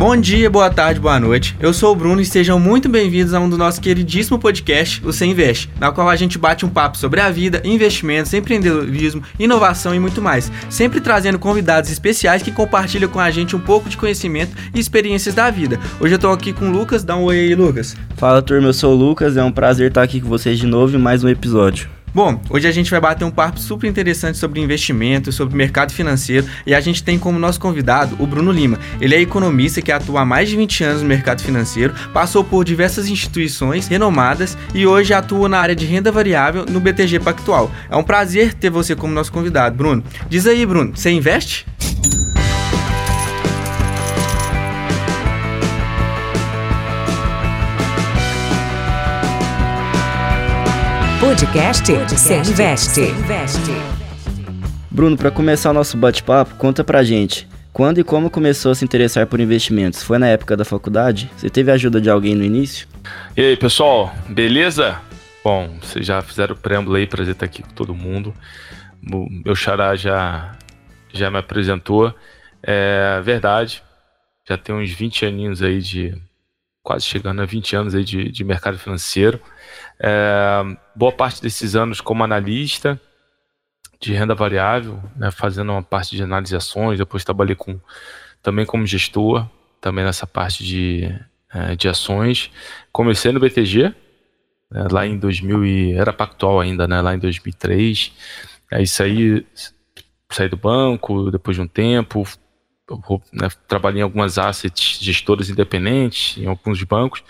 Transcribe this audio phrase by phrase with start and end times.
[0.00, 1.54] Bom dia, boa tarde, boa noite.
[1.60, 5.12] Eu sou o Bruno e sejam muito bem-vindos a um do nosso queridíssimo podcast, o
[5.12, 9.94] Você Investe, na qual a gente bate um papo sobre a vida, investimentos, empreendedorismo, inovação
[9.94, 13.98] e muito mais, sempre trazendo convidados especiais que compartilham com a gente um pouco de
[13.98, 15.78] conhecimento e experiências da vida.
[16.00, 17.94] Hoje eu tô aqui com o Lucas, dá um oi aí, Lucas.
[18.16, 20.96] Fala turma, eu sou o Lucas, é um prazer estar aqui com vocês de novo
[20.96, 21.99] em mais um episódio.
[22.12, 26.44] Bom, hoje a gente vai bater um papo super interessante sobre investimento, sobre mercado financeiro
[26.66, 28.80] e a gente tem como nosso convidado o Bruno Lima.
[29.00, 32.64] Ele é economista que atua há mais de 20 anos no mercado financeiro, passou por
[32.64, 37.70] diversas instituições renomadas e hoje atua na área de renda variável no BTG Pactual.
[37.88, 40.02] É um prazer ter você como nosso convidado, Bruno.
[40.28, 41.64] Diz aí, Bruno, você investe?
[51.20, 53.00] Podcast, Você Investe.
[53.02, 53.70] Investe.
[54.90, 57.46] Bruno, para começar o nosso bate-papo, conta pra gente.
[57.74, 60.02] Quando e como começou a se interessar por investimentos?
[60.02, 61.30] Foi na época da faculdade?
[61.36, 62.88] Você teve ajuda de alguém no início?
[63.36, 64.98] E aí, pessoal, beleza?
[65.44, 68.34] Bom, vocês já fizeram o preâmbulo aí, prazer estar aqui com todo mundo.
[69.12, 70.56] O meu xará já,
[71.12, 72.14] já me apresentou.
[72.62, 73.82] É verdade,
[74.48, 76.14] já tem uns 20 aninhos aí de.
[76.82, 79.38] quase chegando a 20 anos aí de, de mercado financeiro.
[80.02, 80.62] É,
[80.96, 82.98] boa parte desses anos como analista
[84.00, 87.78] de renda variável, né, fazendo uma parte de análise de ações, depois trabalhei com,
[88.42, 89.46] também como gestor,
[89.78, 91.14] também nessa parte de,
[91.52, 92.50] é, de ações.
[92.90, 93.94] Comecei no BTG,
[94.70, 98.10] né, lá em 2000 e era pactual ainda, né, lá em 2003.
[98.72, 99.46] Aí saí,
[100.30, 102.26] saí do banco depois de um tempo,
[103.34, 107.22] né, trabalhei em algumas assets gestoras independentes, em alguns bancos,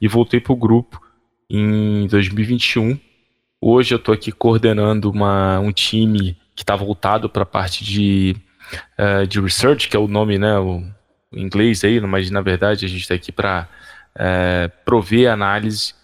[0.00, 1.05] e voltei para o grupo
[1.50, 2.98] em 2021.
[3.60, 8.36] Hoje eu estou aqui coordenando uma, um time que está voltado para a parte de,
[8.98, 10.82] uh, de research, que é o nome né, o,
[11.32, 13.68] o inglês aí, mas na verdade a gente está aqui para
[14.14, 15.94] uh, eh, prover análise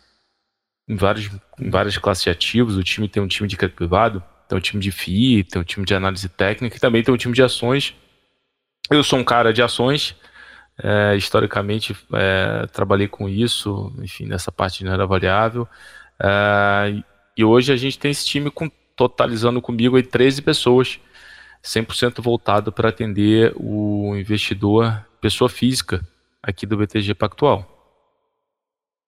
[0.89, 2.77] em, vários, em várias classes de ativos.
[2.77, 5.64] O time tem um time de crédito privado, tem um time de FII, tem um
[5.64, 7.95] time de análise técnica e também tem um time de ações.
[8.91, 10.14] Eu sou um cara de ações,
[10.80, 15.68] é, historicamente, é, trabalhei com isso, enfim, nessa parte de renda variável.
[16.20, 17.02] É,
[17.36, 21.00] e hoje a gente tem esse time com, totalizando comigo aí 13 pessoas,
[21.62, 26.00] 100% voltado para atender o investidor, pessoa física,
[26.42, 27.68] aqui do BTG Pactual.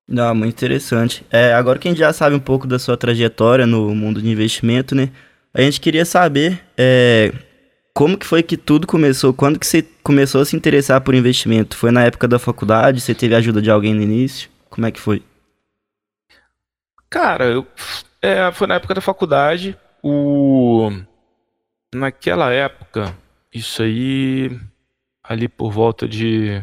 [0.07, 1.25] Não, muito interessante.
[1.31, 4.29] É, agora que a gente já sabe um pouco da sua trajetória no mundo de
[4.29, 5.11] investimento, né?
[5.53, 7.33] A gente queria saber é,
[7.95, 9.33] como que foi que tudo começou?
[9.33, 11.77] Quando que você começou a se interessar por investimento?
[11.77, 13.01] Foi na época da faculdade?
[13.01, 14.51] Você teve ajuda de alguém no início?
[14.69, 15.23] Como é que foi?
[17.09, 17.65] Cara, eu,
[18.21, 19.79] é, foi na época da faculdade.
[20.03, 20.91] O
[21.95, 23.17] naquela época,
[23.53, 24.51] isso aí
[25.23, 26.61] ali por volta de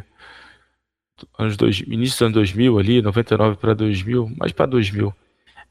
[1.39, 5.15] anos dois, início dos anos 2000 ali, 99 para 2000, mais para 2000.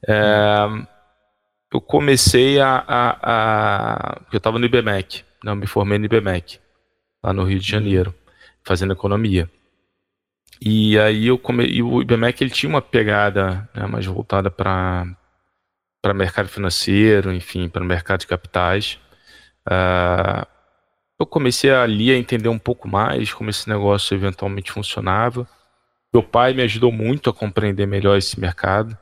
[0.07, 0.67] É,
[1.71, 6.59] eu comecei a, a, a eu estava no IBMEC não, me formei no IBMEC,
[7.23, 8.13] lá no Rio de Janeiro,
[8.63, 9.49] fazendo economia.
[10.61, 15.05] E aí eu o IBMEC ele tinha uma pegada né, mais voltada para
[16.01, 18.99] para mercado financeiro, enfim, para o mercado de capitais.
[19.67, 20.45] Uh,
[21.19, 25.47] eu comecei ali a entender um pouco mais como esse negócio eventualmente funcionava.
[26.11, 28.97] Meu pai me ajudou muito a compreender melhor esse mercado.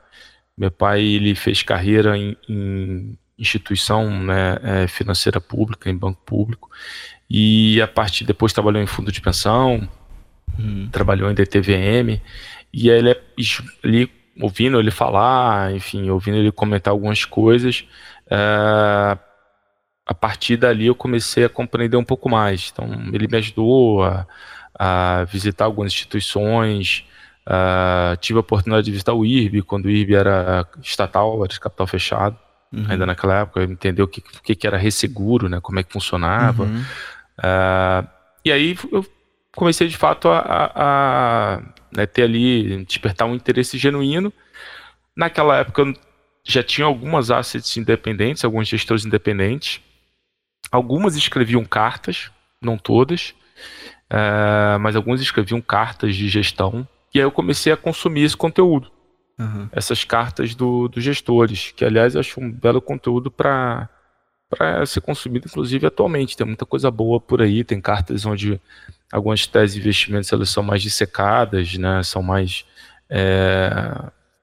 [0.56, 6.70] Meu pai ele fez carreira em instituição né, é, financeira pública, em banco público,
[7.28, 9.88] e a partir depois trabalhou em fundo de pensão,
[10.58, 10.88] hum.
[10.92, 12.20] trabalhou em DTVM,
[12.72, 13.16] e ele,
[13.82, 17.86] ele, ouvindo ele falar, enfim, ouvindo ele comentar algumas coisas,
[18.30, 19.18] é,
[20.06, 22.70] a partir dali eu comecei a compreender um pouco mais.
[22.72, 24.26] Então ele me ajudou a,
[24.78, 27.04] a visitar algumas instituições,
[27.46, 31.60] uh, tive a oportunidade de visitar o IRB, quando o IRB era estatal, era de
[31.60, 32.36] capital fechado
[32.72, 32.86] uhum.
[32.88, 36.64] ainda naquela época, entender o que, o que era resseguro, né, como é que funcionava.
[36.64, 36.84] Uhum.
[37.38, 38.08] Uh,
[38.44, 39.04] e aí eu
[39.54, 41.62] comecei de fato a, a, a
[41.94, 44.32] né, ter ali, despertar um interesse genuíno.
[45.16, 45.92] Naquela época
[46.44, 49.80] já tinha algumas assets independentes, alguns gestores independentes.
[50.70, 52.30] Algumas escreviam cartas,
[52.62, 53.34] não todas,
[54.10, 56.86] uh, mas alguns escreviam cartas de gestão.
[57.12, 58.90] E aí eu comecei a consumir esse conteúdo
[59.40, 59.68] uhum.
[59.72, 63.88] essas cartas dos do gestores, que aliás eu acho um belo conteúdo para
[64.50, 66.36] para ser consumido, inclusive atualmente.
[66.36, 68.60] Tem muita coisa boa por aí, tem cartas onde
[69.12, 72.64] algumas teses de investimentos elas são mais dissecadas, né, são mais,
[73.08, 73.70] é,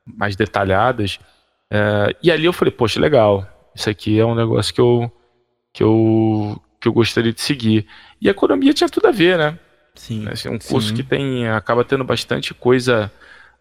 [0.06, 1.20] mais detalhadas.
[1.70, 3.46] É, e ali eu falei, poxa, legal,
[3.76, 5.12] isso aqui é um negócio que eu,
[5.74, 7.86] que eu, que eu gostaria de seguir.
[8.22, 9.60] E a economia tinha tudo a ver, né?
[9.94, 10.22] Sim.
[10.22, 10.32] Né?
[10.32, 10.96] Assim, é um curso Sim.
[10.96, 13.12] que tem acaba tendo bastante coisa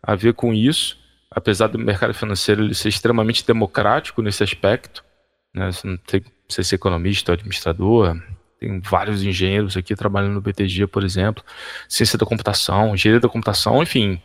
[0.03, 0.97] a ver com isso,
[1.31, 5.05] apesar do mercado financeiro ele ser extremamente democrático nesse aspecto.
[5.55, 5.70] Né?
[5.73, 8.20] Você não tem precisa ser economista administrador.
[8.58, 11.44] Tem vários engenheiros aqui trabalhando no BTG, por exemplo.
[11.88, 14.20] Ciência da computação, engenharia da computação, enfim.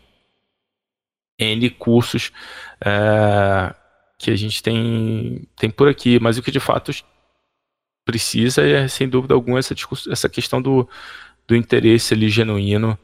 [1.38, 2.32] N cursos
[2.80, 3.74] é,
[4.18, 6.20] que a gente tem, tem por aqui.
[6.20, 6.92] Mas o que de fato
[8.06, 9.76] precisa é, sem dúvida alguma, essa,
[10.10, 10.88] essa questão do,
[11.48, 12.98] do interesse ali genuíno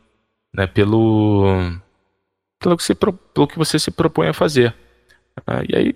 [0.53, 1.45] né, pelo,
[2.59, 4.73] pelo, que você, pelo que você se propõe a fazer.
[5.47, 5.63] né?
[5.69, 5.95] e aí,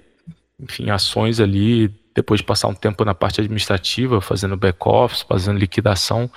[0.59, 6.29] enfim, ações ali, depois de passar um tempo na parte administrativa, fazendo back-office, fazendo liquidação,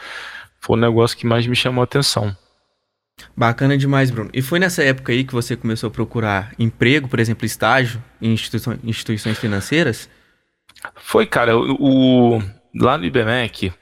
[0.60, 2.34] foi o negócio que mais me chamou a atenção.
[3.36, 4.30] Bacana demais, Bruno.
[4.32, 8.32] E foi nessa época aí que você começou a procurar emprego, por exemplo, estágio em
[8.32, 10.08] instituições, instituições financeiras?
[10.96, 11.76] Foi, cara, o,
[12.38, 12.42] o-
[12.74, 13.72] lá no IBMEC,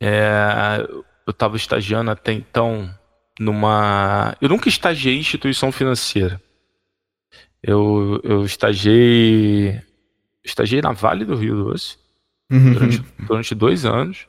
[0.00, 0.86] é,
[1.26, 2.88] eu estava estagiando até então
[3.38, 4.36] numa.
[4.40, 6.40] Eu nunca estagiei em instituição financeira.
[7.62, 9.80] Eu, eu estagiei.
[10.44, 11.98] Estagiei na Vale do Rio Doce
[12.48, 14.26] durante, durante dois anos.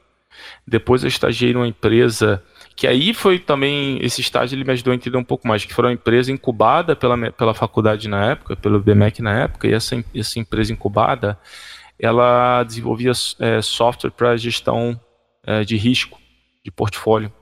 [0.68, 2.44] Depois eu estagiei numa empresa
[2.76, 5.74] que aí foi também esse estágio ele me ajudou a entender um pouco mais que
[5.74, 10.04] foi uma empresa incubada pela, pela faculdade na época, pelo BMEC na época e essa,
[10.14, 11.40] essa empresa incubada
[12.00, 15.00] ela desenvolvia é, software para gestão
[15.44, 16.20] é, de risco
[16.64, 17.34] de portfólio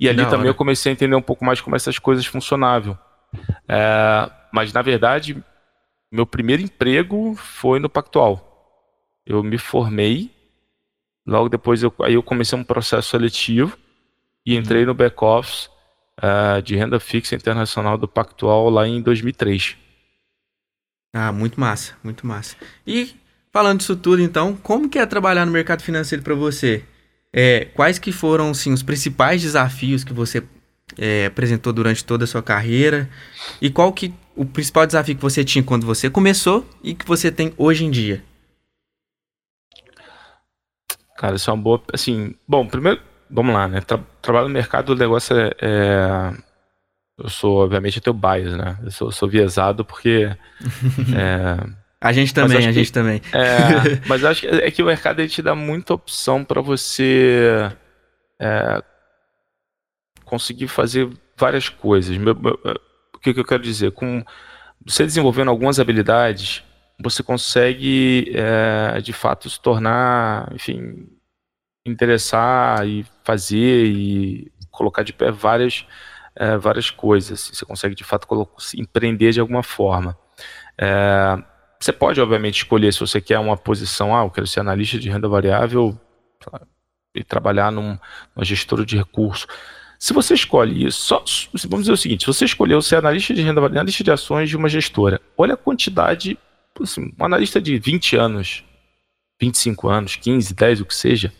[0.00, 0.48] e ali da também hora.
[0.48, 2.98] eu comecei a entender um pouco mais como essas coisas funcionavam
[3.68, 5.42] É, mas na verdade
[6.10, 8.46] meu primeiro emprego foi no Pactual
[9.24, 10.30] eu me formei
[11.26, 13.78] Logo depois eu, aí eu comecei um processo seletivo
[14.44, 15.70] e entrei no back office
[16.20, 19.76] eh, de renda fixa internacional do Pactual lá em 2003.
[21.14, 22.56] Ah, muito massa, muito massa.
[22.86, 23.14] E
[23.52, 26.84] falando disso tudo, então, como que é trabalhar no mercado financeiro para você?
[27.32, 30.42] É, quais que foram, sim, os principais desafios que você
[30.98, 33.08] é, apresentou durante toda a sua carreira?
[33.60, 37.30] E qual que o principal desafio que você tinha quando você começou e que você
[37.30, 38.24] tem hoje em dia?
[41.16, 41.82] Cara, isso é uma boa.
[41.92, 43.00] Assim, bom, primeiro,
[43.30, 43.80] vamos lá, né?
[43.82, 45.50] Tra trabalho no mercado, o negócio é.
[45.60, 46.50] é-
[47.18, 48.78] eu sou, obviamente, eu tenho bias, né?
[48.82, 50.34] Eu sou, sou viesado porque.
[51.14, 53.20] é, A gente também, a que- gente também.
[53.32, 57.70] É, mas eu acho que, é que o mercado te dá muita opção para você
[58.40, 58.82] é,
[60.24, 62.16] conseguir fazer várias coisas.
[62.16, 62.58] Meu- meu-
[63.14, 63.90] o que, que eu quero dizer?
[63.92, 64.24] Com
[64.84, 66.62] você desenvolvendo algumas habilidades,
[67.02, 71.06] você consegue é, de fato se tornar, enfim,
[71.86, 75.86] interessar e fazer e colocar de pé várias,
[76.34, 77.50] é, várias coisas.
[77.52, 78.26] Você consegue de fato
[78.58, 80.16] se empreender de alguma forma.
[80.78, 81.36] É,
[81.80, 85.08] você pode, obviamente, escolher se você quer uma posição, ah, eu quero ser analista de
[85.08, 85.98] renda variável
[87.14, 87.98] e trabalhar num,
[88.36, 89.46] numa gestora de recursos.
[89.98, 91.24] Se você escolhe isso, só,
[91.64, 94.50] vamos dizer o seguinte: se você escolheu ser analista de renda variável, analista de ações
[94.50, 96.38] de uma gestora, olha a quantidade,
[96.78, 98.62] assim, um analista de 20 anos,
[99.40, 101.32] 25 anos, 15, 10, o que seja,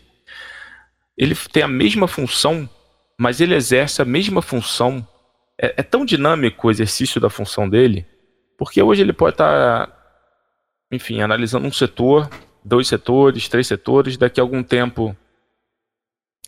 [1.15, 2.67] ele tem a mesma função,
[3.15, 5.07] mas ele exerce a mesma função.
[5.59, 8.07] É, é tão dinâmico o exercício da função dele,
[8.57, 10.00] porque hoje ele pode estar
[10.91, 12.29] enfim, analisando um setor,
[12.63, 15.15] dois setores, três setores, daqui a algum tempo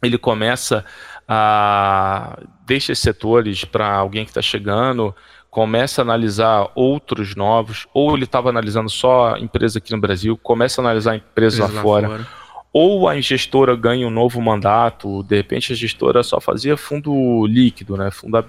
[0.01, 0.83] ele começa
[1.27, 5.15] a deixa esses setores para alguém que está chegando,
[5.49, 10.37] começa a analisar outros novos, ou ele estava analisando só a empresa aqui no Brasil,
[10.37, 12.27] começa a analisar empresas lá, Lá fora,
[12.73, 17.95] ou a gestora ganha um novo mandato, de repente a gestora só fazia fundo líquido,
[17.95, 18.43] né, fundo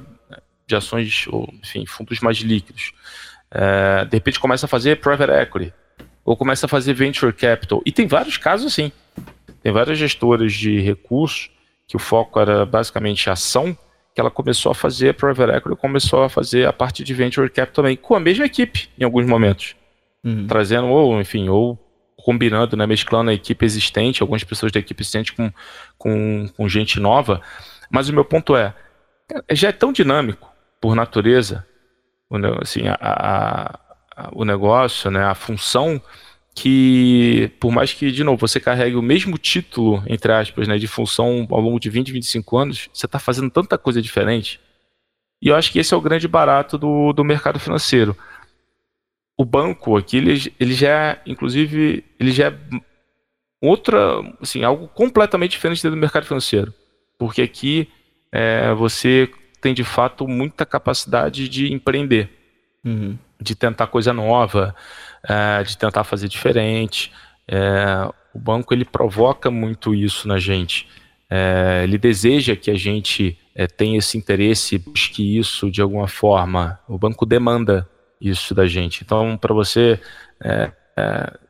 [0.67, 2.93] de ações, ou, enfim, fundos mais líquidos.
[3.51, 5.75] É, de repente começa a fazer private equity,
[6.25, 7.83] ou começa a fazer venture capital.
[7.85, 8.91] E tem vários casos assim.
[9.63, 11.51] Tem várias gestoras de recursos
[11.87, 13.77] que o foco era basicamente ação,
[14.15, 17.85] que ela começou a fazer private equity, começou a fazer a parte de venture capital
[17.85, 19.75] também, com a mesma equipe em alguns momentos.
[20.23, 20.47] Uhum.
[20.47, 21.79] Trazendo, ou enfim, ou
[22.17, 25.53] combinando, né, mesclando a equipe existente, algumas pessoas da equipe existente com,
[25.99, 27.43] com, com gente nova.
[27.91, 28.73] Mas o meu ponto é,
[29.51, 30.51] já é tão dinâmico,
[30.81, 31.67] por natureza,
[32.63, 33.81] assim, a- a-
[34.33, 36.01] o negócio, né, a função,
[36.55, 40.87] que por mais que, de novo, você carregue o mesmo título, entre aspas, né, de
[40.87, 44.61] função ao longo de 20, 25 anos, você está fazendo tanta coisa diferente.
[45.43, 48.17] E eu acho que esse é o grande barato do, do mercado financeiro.
[49.37, 52.59] O banco aqui, ele, ele já é, inclusive, ele já é
[53.61, 56.73] outra, assim, algo completamente diferente do mercado financeiro.
[57.19, 57.89] Porque aqui
[58.31, 59.29] é, você
[59.61, 62.31] tem de fato muita capacidade de empreender,
[62.85, 63.19] Uhum.
[63.45, 64.75] De tentar coisa nova,
[65.23, 67.13] é, de tentar fazer diferente.
[67.47, 70.89] É, o banco ele provoca muito isso na gente.
[71.31, 73.39] é, ele deseja que a gente
[73.77, 76.79] tenha esse interesse, busque isso de alguma forma.
[76.89, 77.89] O banco demanda
[78.21, 79.05] isso da gente.
[79.05, 80.01] Então, para você,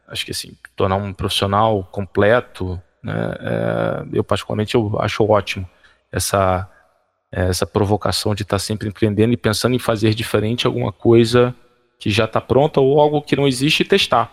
[0.08, 3.14] acho que assim, tornar um profissional completo, né,
[4.12, 5.68] eu particularmente eu acho ótimo
[6.12, 6.70] essa
[7.32, 11.54] essa provocação de estar tá sempre empreendendo e pensando em fazer diferente alguma coisa
[11.98, 14.30] que já está pronta ou algo que não existe e testar.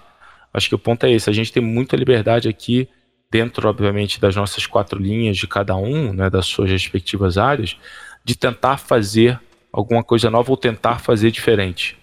[0.53, 1.29] Acho que o ponto é esse.
[1.29, 2.87] A gente tem muita liberdade aqui
[3.29, 7.77] dentro, obviamente, das nossas quatro linhas de cada um, né, das suas respectivas áreas,
[8.23, 9.39] de tentar fazer
[9.71, 11.97] alguma coisa nova ou tentar fazer diferente.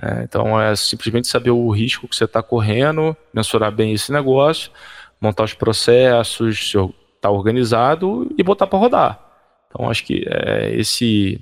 [0.00, 4.70] É, então é simplesmente saber o risco que você está correndo, mensurar bem esse negócio,
[5.20, 6.88] montar os processos, estar
[7.20, 9.32] tá organizado e botar para rodar.
[9.68, 11.40] Então acho que é, esse,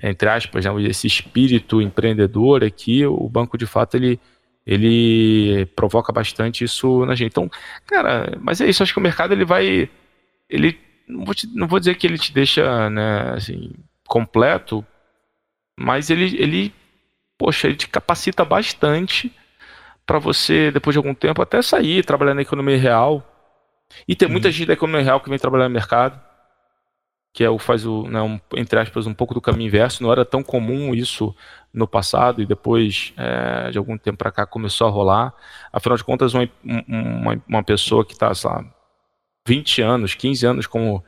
[0.00, 4.18] entre aspas, né, esse espírito empreendedor aqui, o banco de fato ele
[4.64, 7.32] ele provoca bastante isso na gente.
[7.32, 7.50] Então,
[7.84, 9.90] cara, mas é isso, acho que o mercado ele vai
[10.48, 13.72] ele não vou, te, não vou dizer que ele te deixa, né, assim,
[14.06, 14.84] completo,
[15.78, 16.74] mas ele ele
[17.38, 19.32] poxa, ele te capacita bastante
[20.06, 23.28] para você depois de algum tempo até sair, trabalhar na economia real.
[24.08, 24.52] E tem muita uhum.
[24.52, 26.18] gente da economia real que vem trabalhar no mercado
[27.32, 30.02] que é o faz o, né, um, entre aspas, um pouco do caminho inverso.
[30.02, 31.34] Não era tão comum isso
[31.72, 35.34] no passado e depois é, de algum tempo para cá começou a rolar.
[35.72, 38.64] Afinal de contas, uma, uma, uma pessoa que está, sei lá,
[39.46, 41.02] 20 anos, 15 anos como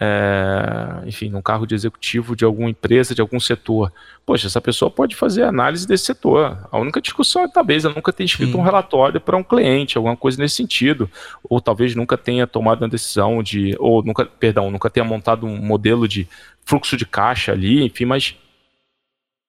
[0.00, 3.92] é, enfim, num cargo de executivo de alguma empresa, de algum setor.
[4.24, 6.68] Poxa, essa pessoa pode fazer análise desse setor.
[6.70, 8.58] A única discussão é talvez ela nunca tenha escrito Sim.
[8.58, 11.10] um relatório para um cliente, alguma coisa nesse sentido.
[11.42, 13.74] Ou talvez nunca tenha tomado uma decisão de.
[13.80, 16.28] Ou nunca, perdão, nunca tenha montado um modelo de
[16.64, 18.36] fluxo de caixa ali, enfim, mas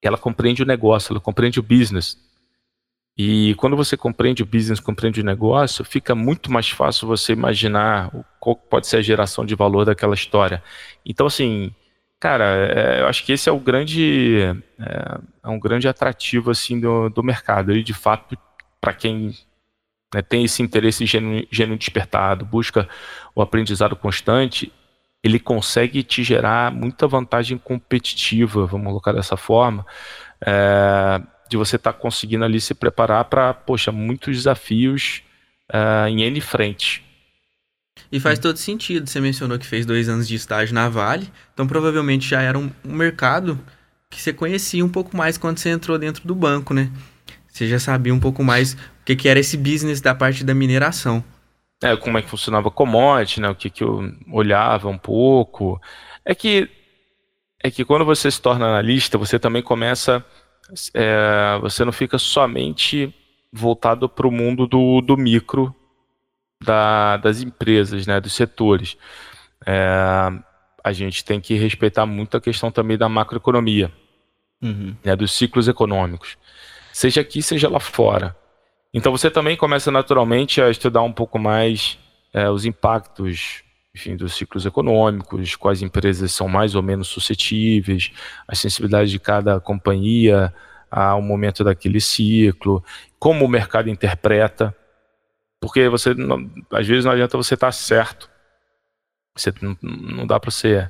[0.02, 2.18] ela compreende o negócio, ela compreende o business.
[3.18, 8.12] E quando você compreende o business, compreende o negócio, fica muito mais fácil você imaginar
[8.40, 10.64] qual pode ser a geração de valor daquela história.
[11.06, 11.74] Então, assim,
[12.20, 14.42] cara, é, eu acho que esse é o grande,
[14.80, 17.74] é, é um grande atrativo assim do, do mercado.
[17.74, 18.38] E de fato,
[18.80, 19.34] para quem
[20.14, 22.88] né, tem esse interesse genuíno despertado, busca
[23.36, 24.72] o aprendizado constante,
[25.24, 29.86] ele consegue te gerar muita vantagem competitiva, vamos colocar dessa forma.
[30.46, 35.24] É, de você estar tá conseguindo ali se preparar para, poxa, muitos desafios
[35.72, 37.04] uh, em N frente.
[38.12, 39.10] E faz todo sentido.
[39.10, 42.72] Você mencionou que fez dois anos de estágio na Vale, então provavelmente já era um,
[42.86, 43.60] um mercado
[44.10, 46.92] que você conhecia um pouco mais quando você entrou dentro do banco, né?
[47.48, 50.54] Você já sabia um pouco mais o que, que era esse business da parte da
[50.54, 51.24] mineração.
[51.84, 53.50] É, como é que funcionava commodity, né?
[53.50, 55.80] O que, que eu olhava um pouco.
[56.26, 56.70] É que
[57.62, 60.26] é que quando você se torna analista, você também começa
[60.94, 63.14] é, você não fica somente
[63.52, 65.76] voltado para o mundo do, do micro
[66.64, 68.98] da, das empresas, né, dos setores.
[69.66, 70.32] É,
[70.84, 73.92] a gente tem que respeitar muito a questão também da macroeconomia,
[74.62, 74.96] uhum.
[75.04, 76.38] né, dos ciclos econômicos,
[76.94, 78.36] seja aqui, seja lá fora.
[78.94, 81.98] Então você também começa naturalmente a estudar um pouco mais
[82.34, 83.64] é, os impactos
[84.00, 88.12] enfim, dos ciclos econômicos, quais empresas são mais ou menos suscetíveis,
[88.48, 90.54] as sensibilidades de cada companhia
[90.90, 92.84] ao momento daquele ciclo,
[93.20, 94.74] como o mercado interpreta,
[95.62, 98.30] porque você não, às vezes não adianta você estar tá certo,
[99.36, 100.90] você não, não dá para você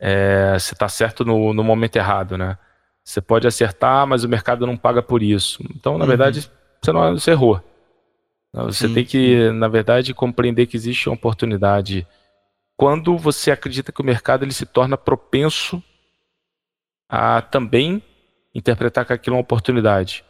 [0.00, 2.56] é, você estar tá certo no, no momento errado, né?
[3.04, 5.62] Você pode acertar, mas o mercado não paga por isso.
[5.76, 6.08] Então, na uhum.
[6.08, 6.50] verdade,
[6.82, 7.62] você não você errou.
[8.52, 8.94] Você Sim.
[8.94, 12.06] tem que, na verdade, compreender que existe uma oportunidade
[12.76, 15.82] quando você acredita que o mercado ele se torna propenso
[17.08, 18.02] a também
[18.54, 20.24] interpretar que aquilo é uma oportunidade.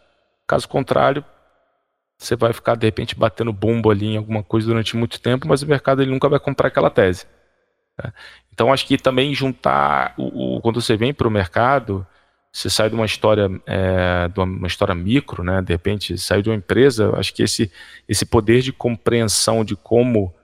[0.46, 1.24] Caso contrário,
[2.18, 5.62] você vai ficar de repente batendo bombo ali em alguma coisa durante muito tempo, mas
[5.62, 7.26] o mercado ele nunca vai comprar aquela tese.
[8.02, 8.12] Né?
[8.52, 12.06] Então acho que também juntar o, o quando você vem para o mercado,
[12.52, 15.60] você sai de uma história é, de uma, história micro, né?
[15.60, 17.70] De repente sai de uma empresa, acho que esse
[18.08, 20.34] esse poder de compreensão de como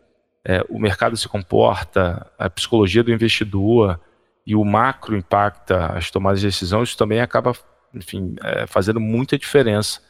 [0.44, 4.00] é, o mercado se comporta, a psicologia do investidor
[4.46, 7.54] e o macro impacta as tomadas de decisão, isso também acaba,
[7.94, 10.00] enfim, é, fazendo muita diferença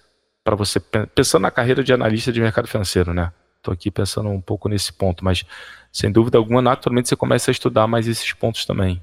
[0.43, 3.33] para você, pensando na carreira de analista de mercado financeiro, né?
[3.59, 5.45] Estou aqui pensando um pouco nesse ponto, mas
[5.93, 9.01] sem dúvida alguma, naturalmente você começa a estudar mais esses pontos também.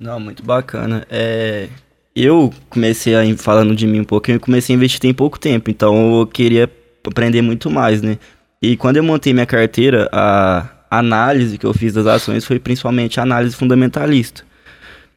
[0.00, 1.04] Não, muito bacana.
[1.10, 1.68] É,
[2.14, 5.70] eu comecei a, falando de mim um pouco, eu comecei a investir tem pouco tempo,
[5.70, 6.70] então eu queria
[7.04, 8.18] aprender muito mais, né?
[8.60, 13.20] E quando eu montei minha carteira, a análise que eu fiz das ações foi principalmente
[13.20, 14.44] análise fundamentalista.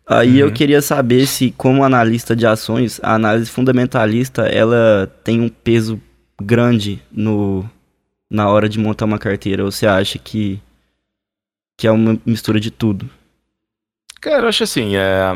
[0.06, 0.48] Aí uhum.
[0.48, 6.02] eu queria saber se, como analista de ações, a análise fundamentalista ela tem um peso
[6.42, 7.68] grande no,
[8.30, 9.64] na hora de montar uma carteira.
[9.64, 10.62] Ou você acha que
[11.78, 13.10] que é uma mistura de tudo?
[14.22, 15.34] Cara, eu acho assim, é...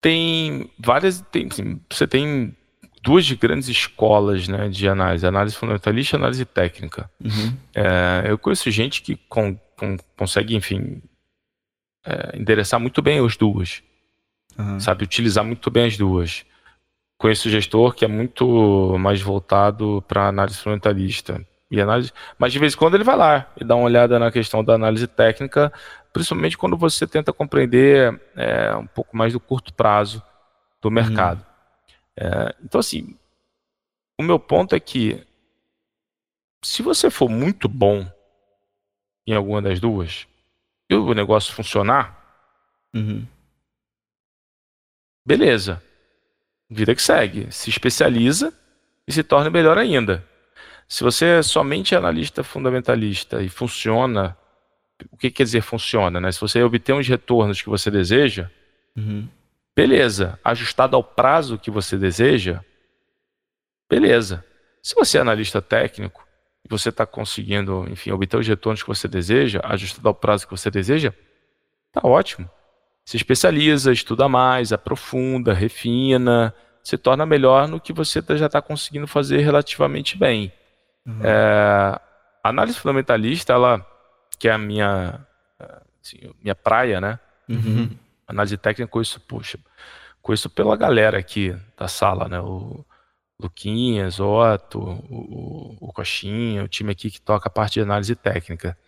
[0.00, 2.56] tem várias, tem, assim, você tem
[3.04, 7.10] duas grandes escolas né, de análise, análise fundamentalista e análise técnica.
[7.22, 7.54] Uhum.
[7.74, 11.02] É, eu conheço gente que com, com, consegue, enfim,
[12.06, 13.82] é, endereçar muito bem as duas,
[14.56, 14.78] Uhum.
[14.78, 16.46] sabe, utilizar muito bem as duas.
[17.18, 21.44] Conheço gestor que é muito mais voltado para análise fundamentalista.
[21.70, 24.30] E análise, mas de vez em quando ele vai lá e dá uma olhada na
[24.30, 25.72] questão da análise técnica,
[26.12, 30.22] principalmente quando você tenta compreender é, um pouco mais do curto prazo
[30.80, 31.44] do mercado.
[32.18, 33.16] É, então, assim,
[34.18, 35.24] o meu ponto é que
[36.64, 38.06] se você for muito bom
[39.26, 40.26] em alguma das duas
[40.88, 42.22] e o negócio funcionar,
[42.94, 43.26] Uhum.
[45.26, 45.82] beleza.
[46.70, 47.50] Vida que segue.
[47.52, 48.52] Se especializa
[49.06, 50.24] e se torna melhor ainda.
[50.88, 54.36] Se você é somente analista fundamentalista e funciona,
[55.10, 56.30] o que quer dizer funciona, né?
[56.30, 58.50] Se você obter os retornos que você deseja,
[58.96, 59.28] Uhum.
[59.76, 60.38] Beleza.
[60.44, 62.60] Ajustado ao prazo que você deseja,
[63.90, 64.44] beleza.
[64.82, 66.26] Se você é analista técnico
[66.64, 70.56] e você está conseguindo, enfim, obter os retornos que você deseja, ajustado ao prazo que
[70.56, 71.12] você deseja,
[71.92, 72.48] tá ótimo.
[73.04, 78.60] Se especializa, estuda mais, aprofunda, refina, se torna melhor no que você tá- já está
[78.62, 80.52] conseguindo fazer relativamente bem.
[81.06, 81.20] Uhum.
[81.22, 82.00] É,
[82.42, 83.86] a análise fundamentalista, ela,
[84.38, 85.20] que é a minha,
[85.60, 87.18] eh, assim, minha praia, né?
[87.48, 87.90] Uhum.
[88.26, 89.58] Análise técnica, conheço, puxa,
[90.22, 92.40] conheço pela galera aqui da sala, né?
[92.40, 92.84] O
[93.40, 98.14] Luquinhas, Otto, o, o, o Coxinha, o time aqui que toca a parte de análise
[98.14, 98.78] técnica.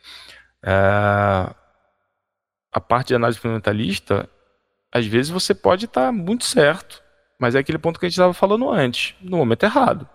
[0.62, 1.54] É,
[2.72, 4.28] a parte de análise fundamentalista,
[4.92, 7.02] às vezes você pode estar muito certo,
[7.38, 10.08] mas é aquele ponto que a gente estava falando antes, no momento errado.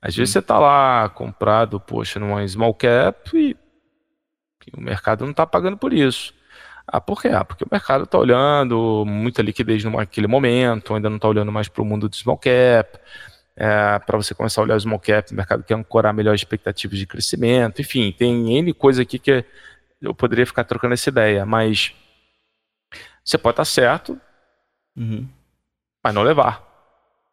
[0.00, 3.56] Às vezes você está lá comprado, poxa, numa small cap e,
[4.66, 6.34] e o mercado não está pagando por isso.
[6.86, 7.28] Ah, por quê?
[7.28, 11.68] Ah, porque o mercado está olhando muita liquidez naquele momento, ainda não está olhando mais
[11.68, 12.98] para o mundo do small cap.
[13.56, 16.98] É, para você começar a olhar o small cap, o mercado quer ancorar melhor expectativas
[16.98, 17.80] de crescimento.
[17.80, 19.44] Enfim, tem N coisa aqui que
[20.00, 21.94] eu poderia ficar trocando essa ideia, mas
[23.24, 24.18] você pode estar certo,
[24.96, 25.28] Uhum.
[26.04, 26.62] mas não levar.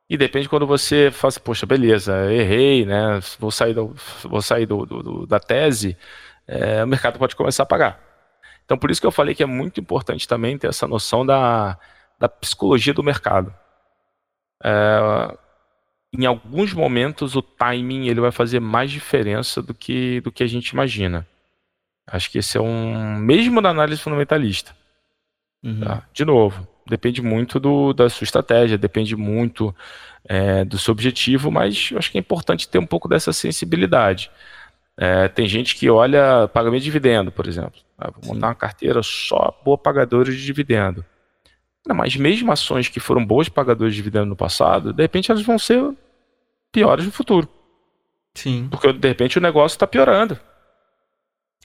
[0.09, 3.19] E depende quando você fala assim, poxa, beleza, errei, né?
[3.39, 5.97] Vou sair, do, vou sair do, do- do- da tese,
[6.47, 8.08] é, o mercado pode começar a pagar.
[8.69, 11.75] Então, por isso que eu falei que é muito importante também ter essa noção da,
[12.19, 13.51] da psicologia do mercado.
[14.63, 15.35] É,
[16.13, 20.47] em alguns momentos, o timing ele vai fazer mais diferença do que, do que a
[20.47, 21.27] gente imagina.
[22.05, 23.15] Acho que esse é um.
[23.15, 24.75] Mesmo na análise fundamentalista.
[25.63, 25.79] Uhum.
[25.79, 26.03] Tá?
[26.13, 29.75] De novo, depende muito do, da sua estratégia, depende muito
[30.23, 34.29] é, do seu objetivo, mas eu acho que é importante ter um pouco dessa sensibilidade.
[35.01, 37.79] É, tem gente que olha pagamento de dividendo, por exemplo.
[37.97, 41.05] Ah, vou montar uma carteira só boa pagadores de dividendo.
[41.87, 45.41] Não, mas mesmo ações que foram boas pagadores de dividendo no passado, de repente elas
[45.43, 45.81] vão ser
[46.71, 47.47] piores no futuro.
[48.35, 48.67] Sim.
[48.69, 50.37] Porque de repente o negócio está piorando.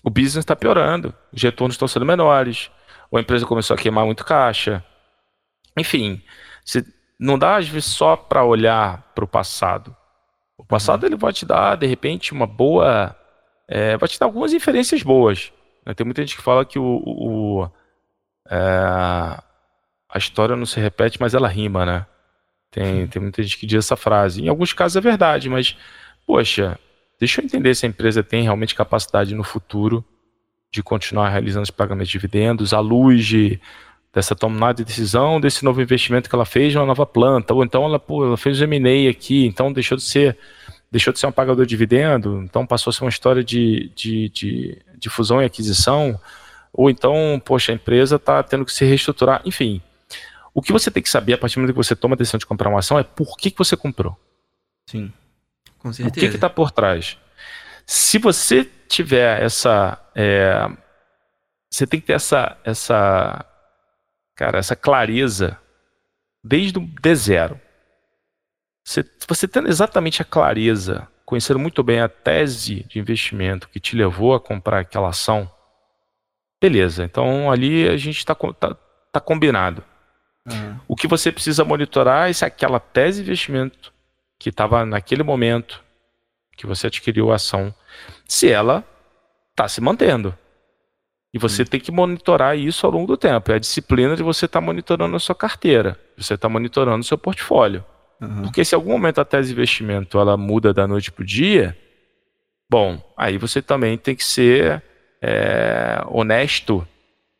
[0.02, 1.12] O business está piorando.
[1.32, 2.70] Os retornos estão sendo menores.
[3.10, 4.84] Ou a empresa começou a queimar muito caixa.
[5.76, 6.22] Enfim,
[6.64, 6.86] se-
[7.18, 9.94] não dá às vezes só para olhar para o passado.
[10.56, 13.16] O passado ele vai te dar, de repente, uma boa.
[13.68, 15.52] É, vai te dar algumas inferências boas.
[15.86, 15.94] né?
[15.94, 17.70] Tem muita gente que fala que o, o- o,
[18.50, 18.56] é,
[20.08, 22.06] a história não se repete, mas ela rima, né?
[22.70, 24.42] Tem, tem muita gente que diz essa frase.
[24.42, 25.76] Em alguns casos é verdade, mas,
[26.26, 26.78] poxa,
[27.20, 30.04] deixa eu entender se a empresa tem realmente capacidade no futuro
[30.72, 33.60] de continuar realizando os pagamentos de dividendos à luz de,
[34.12, 37.84] dessa tomada de decisão, desse novo investimento que ela fez numa nova planta, ou então
[37.84, 40.36] ela, pô, ela fez o M&A aqui, então deixou de ser
[40.94, 44.28] deixou de ser um pagador de dividendo, então passou a ser uma história de, de,
[44.28, 46.16] de, de fusão e aquisição,
[46.72, 49.82] ou então, poxa, a empresa está tendo que se reestruturar, enfim.
[50.54, 52.38] O que você tem que saber a partir do momento que você toma a decisão
[52.38, 54.16] de comprar uma ação é por que, que você comprou.
[54.88, 55.12] Sim.
[55.80, 56.28] Com O certeza.
[56.28, 57.18] que está por trás?
[57.84, 59.98] Se você tiver essa.
[60.14, 60.70] é,
[61.68, 63.44] você tem que ter essa, essa.
[64.36, 65.58] Cara, essa clareza
[66.42, 67.60] desde o D zero.
[68.84, 73.96] Você, você tendo exatamente a clareza, conhecendo muito bem a tese de investimento que te
[73.96, 75.50] levou a comprar aquela ação,
[76.62, 77.04] beleza.
[77.04, 78.76] Então ali a gente está tá,
[79.10, 79.82] tá combinado.
[80.46, 83.92] Ah, O que você precisa monitorar é se aquela tese de investimento
[84.38, 85.82] que estava naquele momento
[86.56, 87.74] que você adquiriu a ação,
[88.28, 88.84] se ela
[89.50, 90.36] está se mantendo.
[91.32, 93.50] E você tem que monitorar isso ao longo do tempo.
[93.50, 97.18] É a disciplina de você estar monitorando a sua carteira, você está monitorando o seu
[97.18, 97.84] portfólio.
[98.20, 98.42] Aham.
[98.42, 101.26] Porque se em algum momento a tese de investimento ela muda da noite para o
[101.26, 101.76] dia,
[102.70, 104.82] bom, aí você também tem que ser
[105.22, 106.86] é, honesto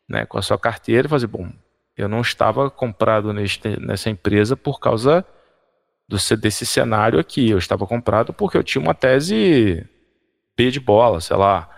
[0.09, 1.49] né, com a sua carteira e fazer, bom,
[1.97, 5.25] eu não estava comprado neste, nessa empresa por causa
[6.07, 7.49] do, desse cenário aqui.
[7.49, 9.87] Eu estava comprado porque eu tinha uma tese
[10.57, 11.69] B de bola, sei lá.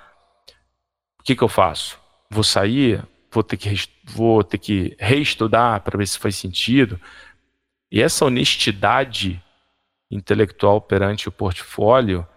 [1.20, 2.00] O que, que eu faço?
[2.30, 7.00] Vou sair, vou ter que, vou ter que reestudar para ver se faz sentido.
[7.91, 9.41] E essa honestidade
[10.12, 12.28] intelectual perante o portfólio,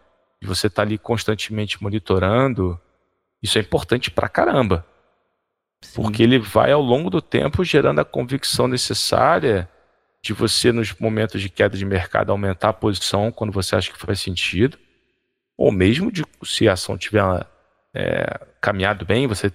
[0.43, 2.81] e você está ali constantemente monitorando,
[3.43, 4.87] isso é importante pra caramba.
[5.83, 6.03] Sim.
[6.03, 9.69] Porque ele vai ao longo do tempo gerando a convicção necessária
[10.23, 13.99] de você, nos momentos de queda de mercado, aumentar a posição quando você acha que
[13.99, 14.79] faz sentido,
[15.57, 17.23] ou mesmo de, se a ação tiver
[17.95, 19.47] é, caminhado bem, você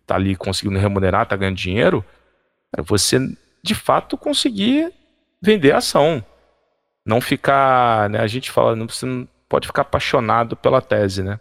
[0.00, 2.04] está ali conseguindo remunerar, está ganhando dinheiro,
[2.84, 3.18] você
[3.62, 4.92] de fato conseguir
[5.42, 6.24] vender a ação.
[7.04, 11.40] Não ficar, né, a gente fala, não, você não pode ficar apaixonado pela tese, né?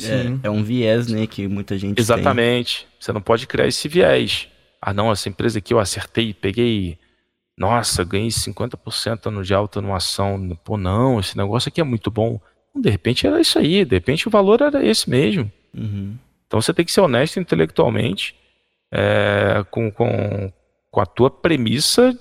[0.00, 2.80] É, é, um viés, né, que muita gente Exatamente.
[2.80, 2.88] Tem.
[3.00, 4.48] Você não pode criar esse viés.
[4.80, 6.98] Ah, não, essa empresa aqui eu acertei, peguei,
[7.56, 10.58] nossa, ganhei 50% ano de alta numa ação.
[10.64, 12.40] Pô, não, esse negócio aqui é muito bom.
[12.74, 15.50] De repente era isso aí, de repente o valor era esse mesmo.
[15.74, 16.16] Uhum.
[16.46, 18.34] Então você tem que ser honesto intelectualmente
[18.90, 20.52] é, com, com,
[20.90, 22.18] com a tua premissa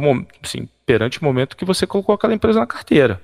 [0.00, 3.20] do assim, perante o momento que você colocou aquela empresa na carteira.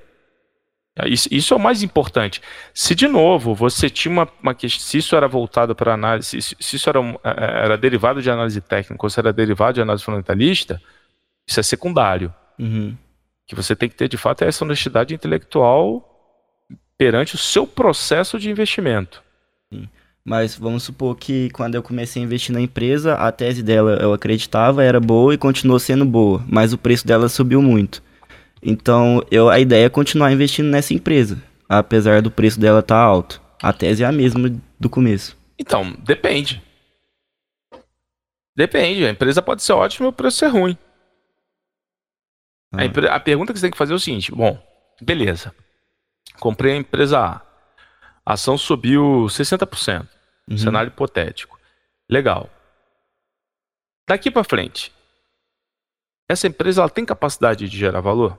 [0.97, 2.43] É, isso, isso, é o mais importante.
[2.75, 6.77] Se, de novo, você tinha uma, uma se isso era voltado para análise, se, se
[6.77, 9.81] isso era, um, é, é, era derivado de análise técnica ou se era derivado de
[9.81, 10.83] análise fundamentalista,
[11.47, 12.33] isso é secundário.
[12.59, 12.97] Uhum.
[13.47, 16.09] Que você tem que ter, de fato, é essa honestidade intelectual
[16.99, 19.23] perante o seu processo de investimento.
[19.73, 19.89] Sim.
[20.25, 24.13] Mas vamos supor que quando eu comecei a investir na empresa, a tese dela eu
[24.13, 28.03] acreditava era boa e continuou sendo boa, mas o preço dela subiu muito.
[28.63, 33.03] Então, eu, a ideia é continuar investindo nessa empresa, apesar do preço dela estar tá
[33.03, 33.43] alto.
[33.61, 35.37] A tese é a mesma do começo.
[35.59, 36.63] Então, depende.
[38.55, 39.05] Depende.
[39.05, 40.79] A empresa pode ser ótima e o preço ser ruim.
[42.73, 42.83] Ah.
[42.83, 44.59] A, a, pergunta que você tem que fazer é o seguinte: bom,
[45.01, 45.55] beleza.
[46.39, 47.52] Comprei a empresa A.
[48.25, 50.09] A ação subiu 60%.
[50.49, 50.59] Uhum.
[50.59, 51.59] Cenário hipotético.
[52.09, 52.51] Legal.
[54.09, 54.93] Daqui para frente,
[56.29, 58.39] essa empresa ela tem capacidade de gerar valor?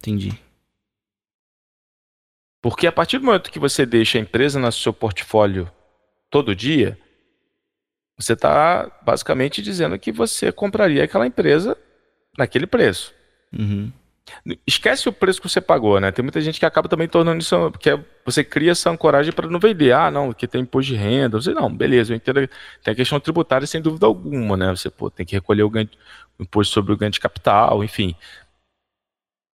[0.00, 0.38] Entendi.
[2.60, 5.70] Porque a partir do momento que você deixa a empresa no seu portfólio
[6.30, 6.98] todo dia,
[8.16, 11.76] você está basicamente dizendo que você compraria aquela empresa
[12.36, 13.14] naquele preço.
[13.52, 13.92] Uhum.
[14.66, 16.12] Esquece o preço que você pagou, né?
[16.12, 19.58] Tem muita gente que acaba também tornando isso, porque você cria essa ancoragem para não
[19.58, 19.92] vender.
[19.92, 21.40] Ah, não, que tem imposto de renda.
[21.40, 22.48] Você não, beleza, eu entendo.
[22.82, 24.70] Tem a questão tributária sem dúvida alguma, né?
[24.70, 25.88] Você pô, tem que recolher o, ganho,
[26.38, 28.14] o imposto sobre o ganho de capital, enfim.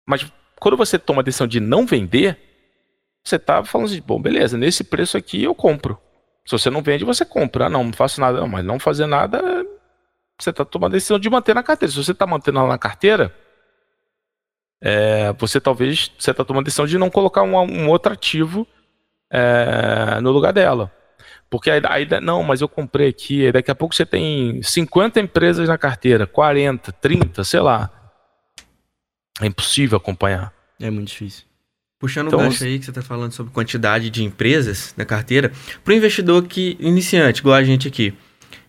[0.07, 0.25] Mas
[0.59, 2.37] quando você toma a decisão de não vender,
[3.23, 5.97] você está falando assim, bom, beleza, nesse preço aqui eu compro.
[6.45, 7.67] Se você não vende, você compra.
[7.67, 9.41] Ah, não, não faço nada, não, mas não fazer nada,
[10.39, 11.91] você está tomando a decisão de manter na carteira.
[11.91, 13.33] Se você está mantendo ela na carteira,
[14.85, 18.67] é, você talvez você está tomando a decisão de não colocar um, um outro ativo
[19.31, 20.91] é, no lugar dela.
[21.49, 25.69] Porque aí, aí, não, mas eu comprei aqui, daqui a pouco você tem 50 empresas
[25.69, 27.89] na carteira, 40, 30, sei lá.
[29.39, 30.53] É impossível acompanhar.
[30.81, 31.45] É muito difícil.
[31.97, 35.53] Puxando então, o gancho aí que você está falando sobre quantidade de empresas na carteira,
[35.81, 38.13] para o investidor que iniciante, igual a gente aqui,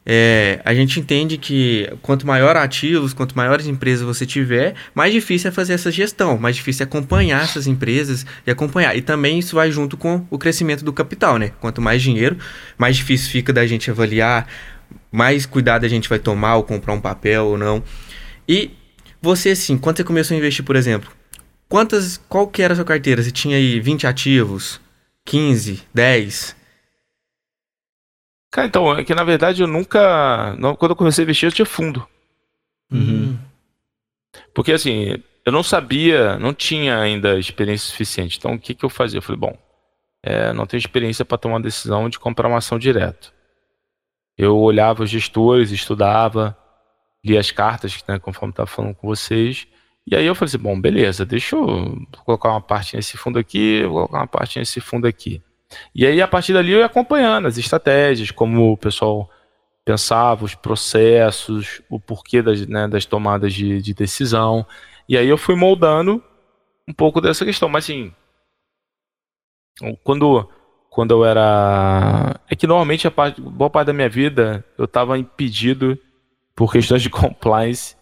[0.07, 5.49] é, a gente entende que quanto maior ativos, quanto maiores empresas você tiver, mais difícil
[5.49, 8.95] é fazer essa gestão, mais difícil é acompanhar essas empresas e acompanhar.
[8.97, 11.53] E também isso vai junto com o crescimento do capital, né?
[11.61, 12.37] Quanto mais dinheiro,
[12.77, 14.47] mais difícil fica da gente avaliar,
[15.11, 17.83] mais cuidado a gente vai tomar ou comprar um papel ou não.
[18.47, 18.73] E
[19.23, 21.11] você, assim, quando você começou a investir, por exemplo,
[21.67, 23.23] quantas, qual que era a sua carteira?
[23.23, 24.79] Você tinha aí 20 ativos,
[25.25, 26.63] 15, 10?
[28.55, 30.55] Cara, então, é que na verdade eu nunca.
[30.61, 32.07] Não, quando eu comecei a investir, eu tinha fundo.
[32.88, 33.37] Uhum.
[34.55, 38.38] Porque assim, eu não sabia, não tinha ainda experiência suficiente.
[38.38, 39.19] Então o que, que eu fazia?
[39.19, 39.59] Eu falei, bom,
[40.23, 43.35] é, não tenho experiência para tomar uma decisão de comprar uma ação direto.
[44.38, 46.57] Eu olhava os gestores, estudava,
[47.25, 49.67] li as cartas, né, conforme estava falando com vocês.
[50.07, 53.83] E aí eu falei assim, bom, beleza, deixa eu colocar uma parte nesse fundo aqui,
[53.83, 55.43] vou colocar uma parte nesse fundo aqui.
[55.95, 59.29] E aí a partir dali eu ia acompanhando as estratégias, como o pessoal
[59.85, 64.67] pensava, os processos, o porquê das, né, das tomadas de, de decisão.
[65.09, 66.23] E aí eu fui moldando
[66.89, 67.69] um pouco dessa questão.
[67.69, 68.13] Mas assim,
[70.03, 70.49] quando,
[70.91, 72.41] quando eu era.
[72.49, 75.99] É que normalmente a parte, boa parte da minha vida eu estava impedido
[76.55, 77.97] por questões de compliance,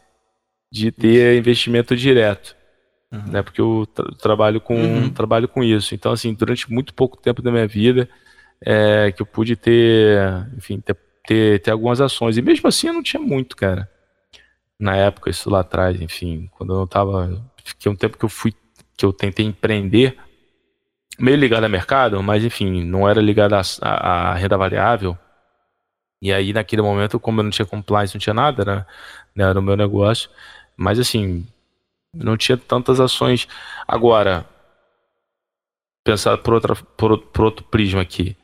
[0.71, 2.57] de ter investimento direto.
[3.13, 3.31] Uhum.
[3.31, 5.11] Né, porque eu tra trabalho, com, uhum.
[5.11, 5.95] trabalho com isso.
[5.95, 8.09] Então, assim, durante muito pouco tempo da minha vida,
[8.65, 10.19] é, que eu pude ter,
[10.57, 10.97] enfim, ter,
[11.27, 12.39] ter, ter algumas ações.
[12.39, 13.89] E mesmo assim eu não tinha muito, cara.
[14.81, 17.45] Na época, isso lá atrás, enfim, quando eu tava.
[17.65, 18.55] Fiquei um tempo que eu fui.
[18.97, 20.17] que eu tentei empreender,
[21.19, 25.17] meio ligado a mercado, mas enfim, não era ligado à renda variável.
[26.21, 28.87] E aí, naquele momento, como eu não tinha compliance, não tinha nada, né?
[29.35, 30.31] né era o meu negócio.
[30.77, 31.47] Mas assim,
[32.15, 33.49] não tinha tantas ações.
[33.87, 34.47] Agora,
[36.05, 38.37] pensar por, outra, por, por outro prisma aqui.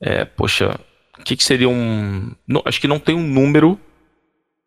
[0.00, 0.78] É, poxa,
[1.18, 2.34] o que, que, seria um.
[2.46, 3.78] Não, acho que não tem um número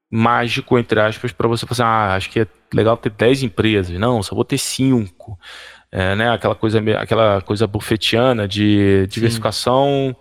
[0.09, 3.99] mágico, entre aspas, para você fazer, ah, acho que é legal ter 10 empresas.
[3.99, 5.37] Não, só vou ter 5.
[5.91, 10.15] É, né, aquela coisa aquela coisa buffetiana de diversificação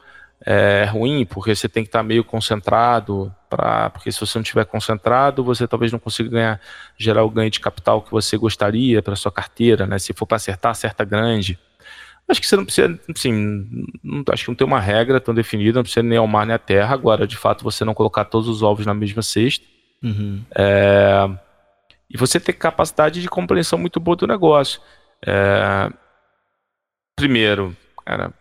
[0.47, 4.65] é ruim, porque você tem que estar meio concentrado, pra, porque se você não estiver
[4.65, 6.61] concentrado, você talvez não consiga ganhar,
[6.99, 9.97] gerar o ganho de capital que você gostaria para sua carteira, né?
[10.01, 11.57] Se for para acertar, acerta grande.
[12.29, 15.79] Acho que você não precisa, assim, não, acho que não tem uma regra tão definida,
[15.79, 16.95] não precisa nem ao mar nem à terra.
[16.95, 19.65] Agora, de fato, você não colocar todos os ovos na mesma cesta.
[20.03, 20.43] Uhum.
[20.57, 21.31] É,
[22.11, 24.81] e você ter capacidade de compreensão muito boa do negócio.
[25.25, 25.93] É,
[27.15, 28.33] primeiro, cara,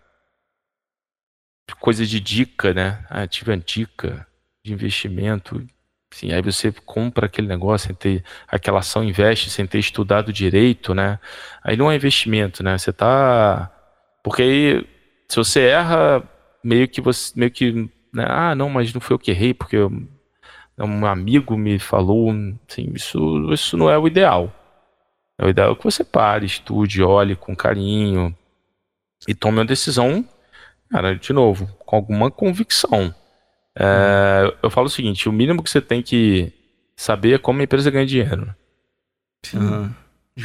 [1.79, 3.05] coisa de dica, né?
[3.09, 4.25] Ah, tive uma dica
[4.63, 5.65] de investimento.
[6.11, 10.93] Assim, aí você compra aquele negócio sem ter aquela ação, investe sem ter estudado direito,
[10.93, 11.19] né?
[11.63, 12.77] Aí não é investimento, né?
[12.77, 13.71] Você tá.
[14.23, 14.87] Porque aí,
[15.27, 16.23] se você erra,
[16.63, 17.33] meio que você.
[17.35, 17.71] Meio que.
[18.13, 18.25] Né?
[18.27, 19.77] Ah, não, mas não foi eu que errei, porque
[20.77, 22.31] um amigo me falou.
[22.69, 24.53] Assim, isso, isso não é o ideal.
[25.37, 28.35] É o ideal que você pare, estude, olhe com carinho
[29.27, 30.23] e tome uma decisão
[30.93, 33.15] Cara, de novo, com alguma convicção.
[33.77, 36.51] É, eu falo o seguinte: o mínimo que você tem que
[36.95, 38.53] saber é como a empresa ganha dinheiro.
[39.53, 39.91] Uhum.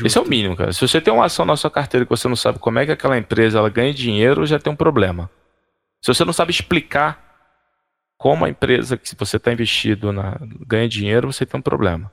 [0.04, 0.72] Esse é o mínimo, cara.
[0.72, 2.92] Se você tem uma ação na sua carteira que você não sabe como é que
[2.92, 5.30] aquela empresa ela ganha dinheiro, já tem um problema.
[6.02, 7.26] Se você não sabe explicar
[8.18, 10.36] como a empresa que você está investido na,
[10.66, 12.12] ganha dinheiro, você tem um problema.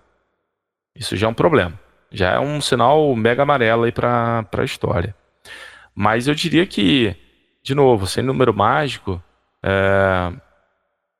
[0.96, 1.78] Isso já é um problema.
[2.12, 5.14] Já é um sinal mega amarelo aí para a história.
[5.94, 7.16] Mas eu diria que
[7.66, 9.22] de novo, sem número mágico,
[9.64, 10.32] é,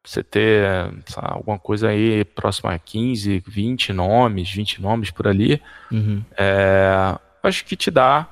[0.06, 0.64] você ter
[1.08, 6.24] sabe, alguma coisa aí próxima a 15, 20 nomes, 20 nomes por ali, uhum.
[6.38, 8.28] é, acho que te dá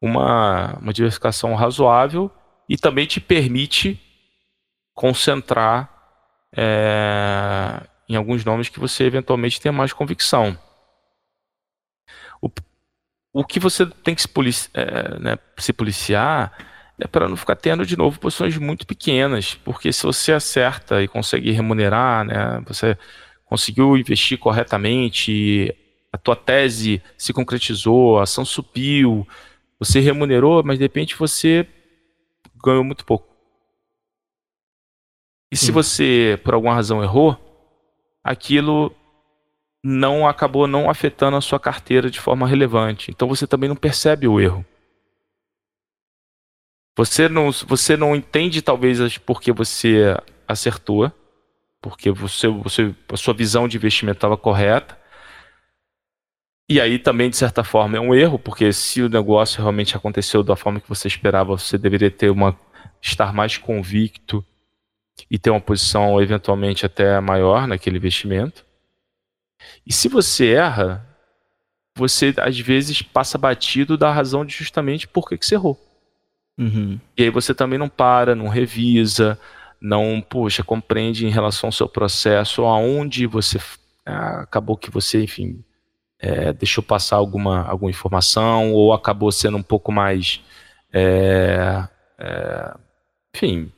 [0.00, 2.30] uma, uma diversificação razoável
[2.68, 4.00] e também te permite
[4.94, 5.90] concentrar
[6.56, 10.58] é, em alguns nomes que você eventualmente tenha mais convicção.
[12.40, 12.50] O,
[13.32, 16.52] o que você tem que se, polici é, né, se policiar
[17.00, 21.08] é para não ficar tendo de novo posições muito pequenas, porque se você acerta e
[21.08, 22.98] consegue remunerar, né, você
[23.44, 25.74] conseguiu investir corretamente,
[26.12, 29.26] a tua tese se concretizou, a ação subiu,
[29.78, 31.66] você remunerou, mas de repente você
[32.62, 33.28] ganhou muito pouco.
[35.50, 37.36] E se você, por alguma razão, errou,
[38.22, 38.94] aquilo
[39.82, 43.10] não acabou não afetando a sua carteira de forma relevante.
[43.10, 44.64] Então você também não percebe o erro.
[46.98, 50.16] Você não, você não entende talvez porque você
[50.48, 51.12] acertou,
[51.80, 54.98] porque você, você, a sua visão de investimento estava correta.
[56.68, 60.42] E aí também, de certa forma, é um erro, porque se o negócio realmente aconteceu
[60.42, 62.58] da forma que você esperava, você deveria ter uma
[63.00, 64.44] estar mais convicto
[65.30, 68.66] e ter uma posição eventualmente até maior naquele investimento.
[69.86, 71.06] E se você erra,
[71.96, 75.87] você às vezes passa batido da razão de justamente por que, que você errou.
[76.58, 76.98] Uhum.
[77.16, 79.38] E aí você também não para, não revisa,
[79.80, 83.60] não, puxa, compreende em relação ao seu processo, aonde você
[84.04, 85.62] ah, acabou que você, enfim,
[86.18, 90.40] é, deixou passar alguma, alguma informação, ou acabou sendo um pouco mais.
[90.92, 91.86] É,
[92.18, 92.74] é,
[93.34, 93.70] enfim,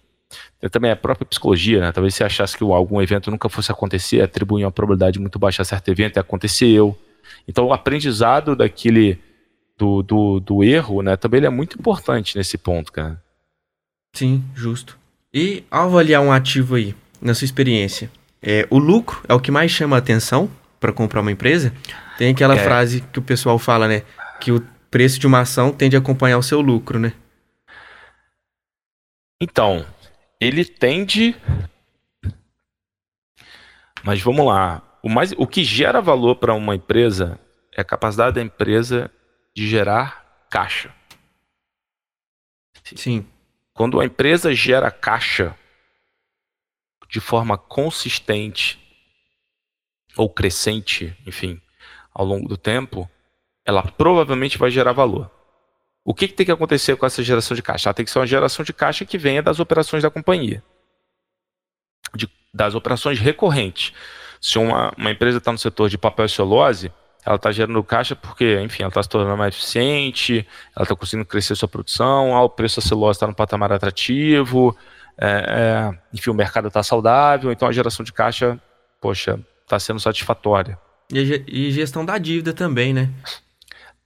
[0.70, 1.92] também a própria psicologia, né?
[1.92, 5.64] Talvez você achasse que algum evento nunca fosse acontecer, atribui uma probabilidade muito baixa a
[5.64, 6.96] certo evento e aconteceu.
[7.46, 9.20] Então o aprendizado daquele
[9.80, 13.22] do, do, do erro, né, também ele é muito importante nesse ponto, cara.
[14.14, 14.98] Sim, justo.
[15.32, 18.10] E ao avaliar um ativo aí, na sua experiência,
[18.42, 21.72] é, o lucro é o que mais chama a atenção para comprar uma empresa?
[22.18, 22.62] Tem aquela é.
[22.62, 24.02] frase que o pessoal fala, né?
[24.38, 27.14] Que o preço de uma ação tende a acompanhar o seu lucro, né?
[29.40, 29.86] Então,
[30.38, 31.34] ele tende.
[34.02, 34.82] Mas vamos lá.
[35.02, 37.38] O, mais, o que gera valor para uma empresa
[37.74, 39.10] é a capacidade da empresa
[39.54, 40.94] de gerar caixa.
[42.96, 43.26] Sim.
[43.72, 45.56] Quando a empresa gera caixa
[47.08, 48.78] de forma consistente
[50.16, 51.60] ou crescente, enfim,
[52.12, 53.10] ao longo do tempo,
[53.64, 55.30] ela provavelmente vai gerar valor.
[56.04, 57.88] O que, que tem que acontecer com essa geração de caixa?
[57.88, 60.62] Ela tem que ser uma geração de caixa que venha das operações da companhia,
[62.14, 63.92] de, das operações recorrentes.
[64.40, 66.92] Se uma, uma empresa está no setor de papel e celulose,
[67.24, 71.26] ela está gerando caixa porque, enfim, ela está se tornando mais eficiente, ela está conseguindo
[71.26, 74.76] crescer sua produção, ah, o preço da celulose está no patamar atrativo,
[75.18, 78.58] é, é, enfim, o mercado está saudável, então a geração de caixa,
[79.00, 80.78] poxa, está sendo satisfatória.
[81.12, 83.10] E, e gestão da dívida também, né?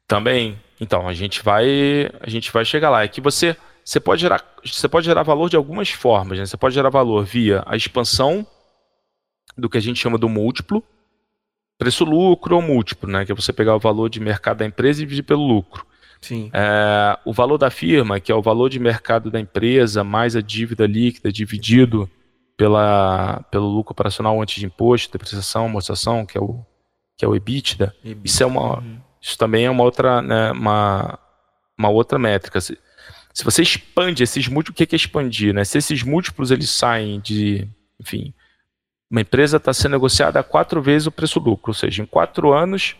[0.08, 0.58] Também.
[0.80, 3.04] Então, a gente vai, a gente vai chegar lá.
[3.04, 6.46] É que você, você pode gerar, você pode gerar valor de algumas formas, né?
[6.46, 8.46] Você pode gerar valor via a expansão
[9.56, 10.82] do que a gente chama do múltiplo,
[11.84, 13.24] preço-lucro ou múltiplo, né?
[13.24, 15.86] Que é você pegar o valor de mercado da empresa e dividir pelo lucro.
[16.20, 16.50] Sim.
[16.54, 20.40] É, o valor da firma, que é o valor de mercado da empresa, mais a
[20.40, 22.08] dívida líquida dividido
[22.56, 26.64] pela, pelo lucro operacional antes de imposto, depreciação, amortização, que é o,
[27.16, 27.94] que é o EBITDA.
[28.02, 28.20] EBITDA.
[28.24, 28.98] Isso, é uma, uhum.
[29.20, 31.18] isso também é uma outra, né, uma,
[31.76, 32.58] uma outra métrica.
[32.58, 32.78] Se,
[33.34, 35.52] se você expande esses múltiplos, o que é expandir?
[35.52, 35.62] Né?
[35.64, 37.68] Se esses múltiplos eles saem de,
[38.00, 38.32] enfim,
[39.10, 42.96] uma empresa está sendo negociada a quatro vezes o preço-lucro, ou seja, em quatro anos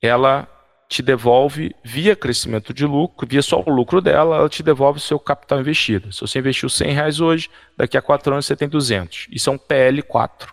[0.00, 0.48] ela
[0.88, 5.02] te devolve via crescimento de lucro, via só o lucro dela, ela te devolve o
[5.02, 6.12] seu capital investido.
[6.12, 9.26] Se você investiu 100 reais hoje, daqui a quatro anos você tem 200.
[9.30, 10.48] Isso é um PL4.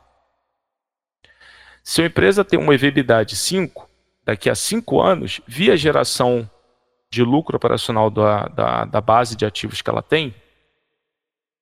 [1.82, 3.90] Se uma empresa tem uma EBITDA de 5,
[4.26, 6.50] daqui a 5 anos, via geração
[7.10, 10.36] de lucro operacional da, da, da base de ativos que ela tem,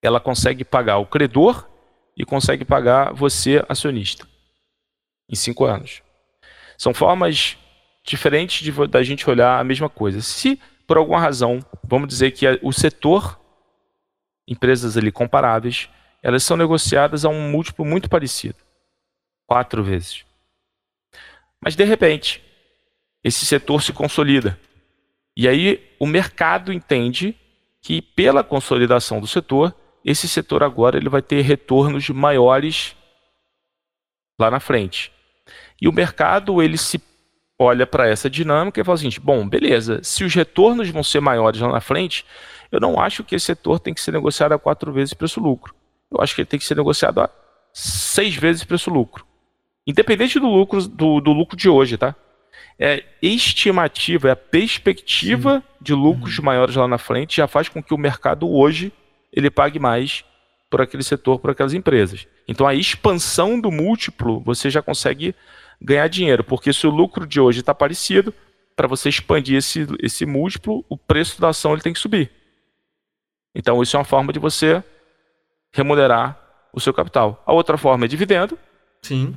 [0.01, 1.69] ela consegue pagar o credor
[2.15, 4.27] e consegue pagar você, acionista,
[5.29, 6.01] em cinco anos.
[6.77, 7.57] São formas
[8.03, 10.21] diferentes de, da gente olhar a mesma coisa.
[10.21, 13.39] Se, por alguma razão, vamos dizer que o setor,
[14.47, 15.89] empresas ali comparáveis,
[16.21, 18.57] elas são negociadas a um múltiplo muito parecido.
[19.47, 20.25] Quatro vezes.
[21.59, 22.43] Mas, de repente,
[23.23, 24.59] esse setor se consolida.
[25.35, 27.37] E aí o mercado entende
[27.81, 32.95] que, pela consolidação do setor, esse setor agora ele vai ter retornos maiores
[34.39, 35.11] lá na frente.
[35.81, 37.01] E o mercado ele se
[37.57, 41.59] olha para essa dinâmica e fala assim: bom, beleza, se os retornos vão ser maiores
[41.61, 42.25] lá na frente,
[42.71, 45.73] eu não acho que esse setor tem que ser negociado a quatro vezes preço-lucro.
[46.11, 47.29] Eu acho que ele tem que ser negociado a
[47.73, 49.25] seis vezes preço-lucro.
[49.85, 52.15] Independente do lucro, do, do, lucro de hoje, tá?
[52.79, 55.63] É estimativa, é a perspectiva Sim.
[55.81, 56.45] de lucros uhum.
[56.45, 58.91] maiores lá na frente já faz com que o mercado hoje
[59.33, 60.23] ele pague mais
[60.69, 62.27] por aquele setor, por aquelas empresas.
[62.47, 65.35] Então a expansão do múltiplo, você já consegue
[65.81, 68.33] ganhar dinheiro, porque se o lucro de hoje está parecido,
[68.75, 72.31] para você expandir esse, esse múltiplo, o preço da ação ele tem que subir.
[73.55, 74.83] Então isso é uma forma de você
[75.71, 76.39] remunerar
[76.73, 77.43] o seu capital.
[77.45, 78.57] A outra forma é dividendo.
[79.01, 79.35] Sim.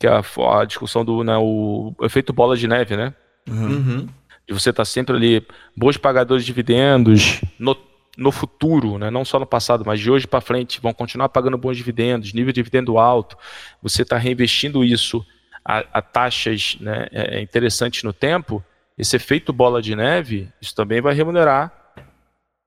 [0.00, 3.14] Que é a, a discussão do né, o efeito bola de neve, né?
[3.48, 4.08] Uhum.
[4.46, 7.76] De você estar tá sempre ali, bons pagadores de dividendos, no,
[8.16, 11.56] no futuro, né, não só no passado, mas de hoje para frente, vão continuar pagando
[11.56, 13.36] bons dividendos, nível de dividendo alto,
[13.80, 15.24] você está reinvestindo isso
[15.64, 18.62] a, a taxas né, é, é interessantes no tempo,
[18.98, 21.72] esse efeito bola de neve, isso também vai remunerar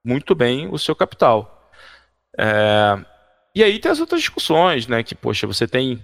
[0.04, 1.72] muito bem o seu capital.
[2.38, 2.98] É,
[3.54, 6.04] e aí tem as outras discussões, né, que, poxa, você tem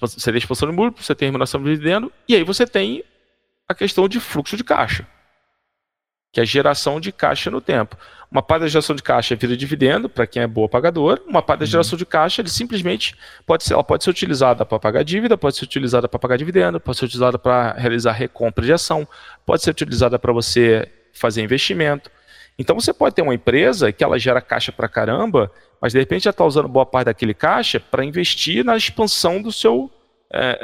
[0.00, 3.04] você tem expansão de múltiplo, você tem remuneração de dividendo, e aí você tem
[3.68, 5.06] a questão de fluxo de caixa
[6.34, 7.96] que é a geração de caixa no tempo.
[8.28, 11.60] Uma parte da geração de caixa vira dividendo para quem é boa pagador, uma parte
[11.60, 11.70] da uhum.
[11.70, 13.14] geração de caixa ele simplesmente
[13.46, 16.80] pode ser, ela pode ser utilizada para pagar dívida, pode ser utilizada para pagar dividendo,
[16.80, 19.06] pode ser utilizada para realizar recompra de ação,
[19.46, 22.10] pode ser utilizada para você fazer investimento.
[22.58, 26.24] Então você pode ter uma empresa que ela gera caixa para caramba, mas de repente
[26.24, 29.88] já está usando boa parte daquele caixa para investir na expansão do seu,
[30.32, 30.58] é,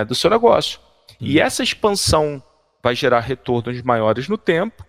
[0.00, 0.78] é, do seu negócio.
[1.20, 1.26] Uhum.
[1.26, 2.40] E essa expansão
[2.80, 4.88] vai gerar retornos maiores no tempo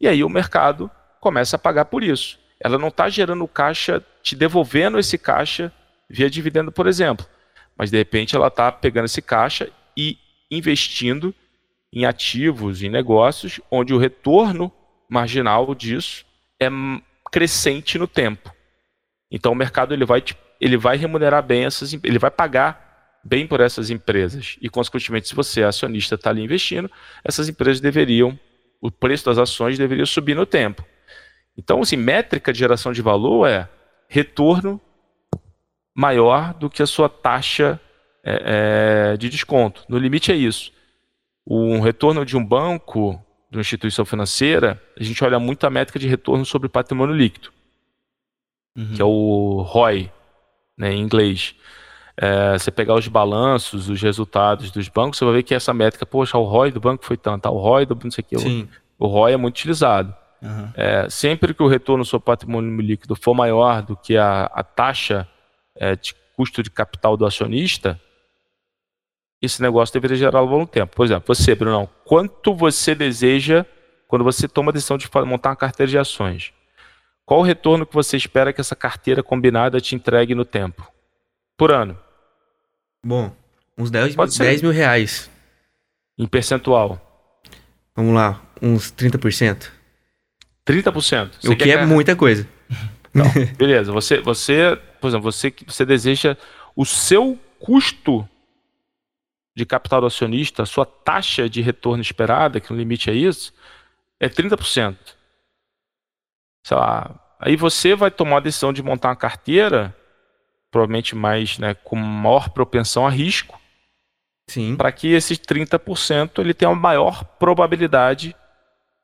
[0.00, 2.38] e aí o mercado começa a pagar por isso.
[2.60, 5.72] Ela não está gerando caixa, te devolvendo esse caixa
[6.08, 7.26] via dividendo, por exemplo.
[7.76, 10.18] Mas de repente ela está pegando esse caixa e
[10.50, 11.34] investindo
[11.92, 14.72] em ativos, em negócios, onde o retorno
[15.08, 16.24] marginal disso
[16.60, 16.68] é
[17.30, 18.54] crescente no tempo.
[19.30, 20.22] Então o mercado ele vai,
[20.60, 22.86] ele vai remunerar bem essas, ele vai pagar
[23.26, 24.56] bem por essas empresas.
[24.60, 26.90] E, consequentemente, se você é acionista está ali investindo,
[27.24, 28.38] essas empresas deveriam
[28.80, 30.84] o preço das ações deveria subir no tempo.
[31.56, 33.68] Então, assim, métrica de geração de valor é
[34.08, 34.80] retorno
[35.94, 37.80] maior do que a sua taxa
[38.22, 39.84] é, é, de desconto.
[39.88, 40.72] No limite é isso.
[41.46, 43.18] Um retorno de um banco,
[43.50, 47.50] de uma instituição financeira, a gente olha muito a métrica de retorno sobre patrimônio líquido,
[48.76, 48.92] uhum.
[48.94, 50.12] que é o ROI,
[50.76, 51.54] né, em inglês.
[52.16, 56.06] É, você pegar os balanços, os resultados dos bancos, você vai ver que essa métrica,
[56.06, 59.06] poxa, o ROI do banco foi tanto, o ROI do não sei o que, o,
[59.06, 60.14] ROI é muito utilizado.
[60.42, 60.72] Aham.
[60.74, 65.28] É, sempre que o retorno sobre patrimônio líquido for maior do que a, a taxa
[65.74, 68.00] é, de custo de capital do acionista,
[69.40, 70.96] esse negócio deveria gerar ao longo do tempo.
[70.96, 73.64] Por exemplo, você, Brunão, quanto você deseja
[74.08, 76.52] quando você toma a decisão de montar uma carteira de ações?
[77.24, 80.88] Qual o retorno que você espera que essa carteira combinada te entregue no tempo?
[81.56, 81.98] Por ano,
[83.06, 83.32] Bom,
[83.78, 84.42] uns 10, mil- Pode ser.
[84.44, 85.30] 10 mil reais.
[86.18, 87.00] em percentual.
[87.94, 89.70] Vamos lá, uns 30%.
[90.66, 91.36] 30%.
[91.40, 92.48] Você o que é ganhar- muita coisa.
[93.14, 93.26] Não,
[93.56, 93.92] beleza.
[93.92, 96.36] Você, você, por exemplo, você, que- você deseja
[96.74, 98.28] o seu custo
[99.54, 103.52] de capital do acionista, a sua taxa de retorno esperada, que no limite é isso,
[104.18, 104.96] é 30%.
[106.66, 107.18] Sei lá.
[107.38, 109.94] Aí você vai tomar a decisão de montar uma carteira,
[110.70, 113.58] provavelmente mais, né, com maior propensão a risco,
[114.48, 114.76] Sim.
[114.76, 118.34] para que esses 30% ele tenha uma maior probabilidade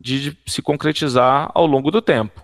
[0.01, 2.43] de se concretizar ao longo do tempo.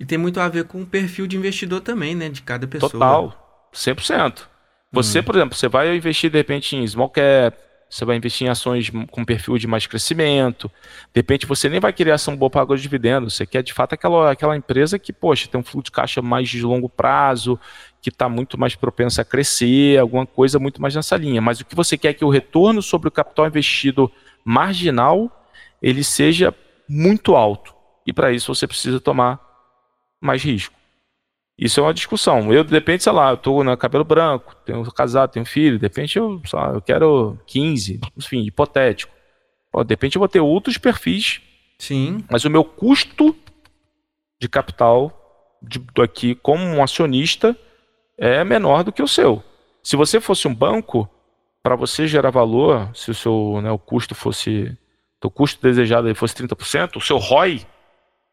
[0.00, 2.28] E tem muito a ver com o perfil de investidor também, né?
[2.28, 2.90] De cada pessoa.
[2.90, 4.46] Total, 100%.
[4.92, 7.56] Você, por exemplo, você vai investir de repente em small cap,
[7.88, 10.70] você vai investir em ações com perfil de mais crescimento.
[11.12, 13.94] De repente você nem vai querer ação boa pagador de dividendos, você quer de fato
[13.94, 17.58] aquela, aquela empresa que, poxa, tem um fluxo de caixa mais de longo prazo,
[18.02, 21.40] que está muito mais propensa a crescer, alguma coisa muito mais nessa linha.
[21.40, 24.10] Mas o que você quer é que o retorno sobre o capital investido
[24.44, 25.30] marginal
[25.80, 26.54] ele seja
[26.88, 27.74] muito alto.
[28.06, 29.40] E para isso você precisa tomar
[30.20, 30.77] mais risco.
[31.58, 32.52] Isso é uma discussão.
[32.52, 35.86] Eu, de repente, sei lá, eu tô no cabelo branco, tenho casado, tenho filho, de
[35.86, 39.12] repente eu, sei lá, eu quero 15, enfim, hipotético.
[39.72, 41.40] Ó, de repente eu vou ter outros perfis,
[41.78, 42.24] Sim.
[42.30, 43.36] mas o meu custo
[44.40, 45.12] de capital
[45.60, 47.56] de, do aqui como um acionista
[48.16, 49.42] é menor do que o seu.
[49.82, 51.10] Se você fosse um banco,
[51.62, 54.76] para você gerar valor, se o seu né, o custo fosse,
[55.22, 57.66] o custo desejado aí fosse 30%, o seu ROI,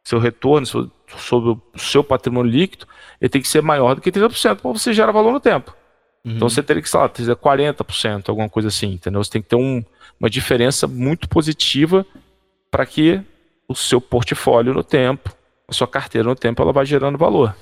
[0.06, 2.88] seu retorno so- sobre o seu patrimônio líquido,
[3.20, 5.76] ele tem que ser maior do que 30% para você gerar valor no tempo.
[6.24, 9.24] Então você teria que, sei lá, ter 40%, alguma coisa assim, entendeu?
[9.24, 9.84] Você tem que ter um-
[10.20, 12.06] uma diferença muito positiva
[12.72, 13.22] para que
[13.68, 15.32] o seu portfólio no tempo,
[15.68, 17.56] a sua carteira no tempo, ela vai gerando valor.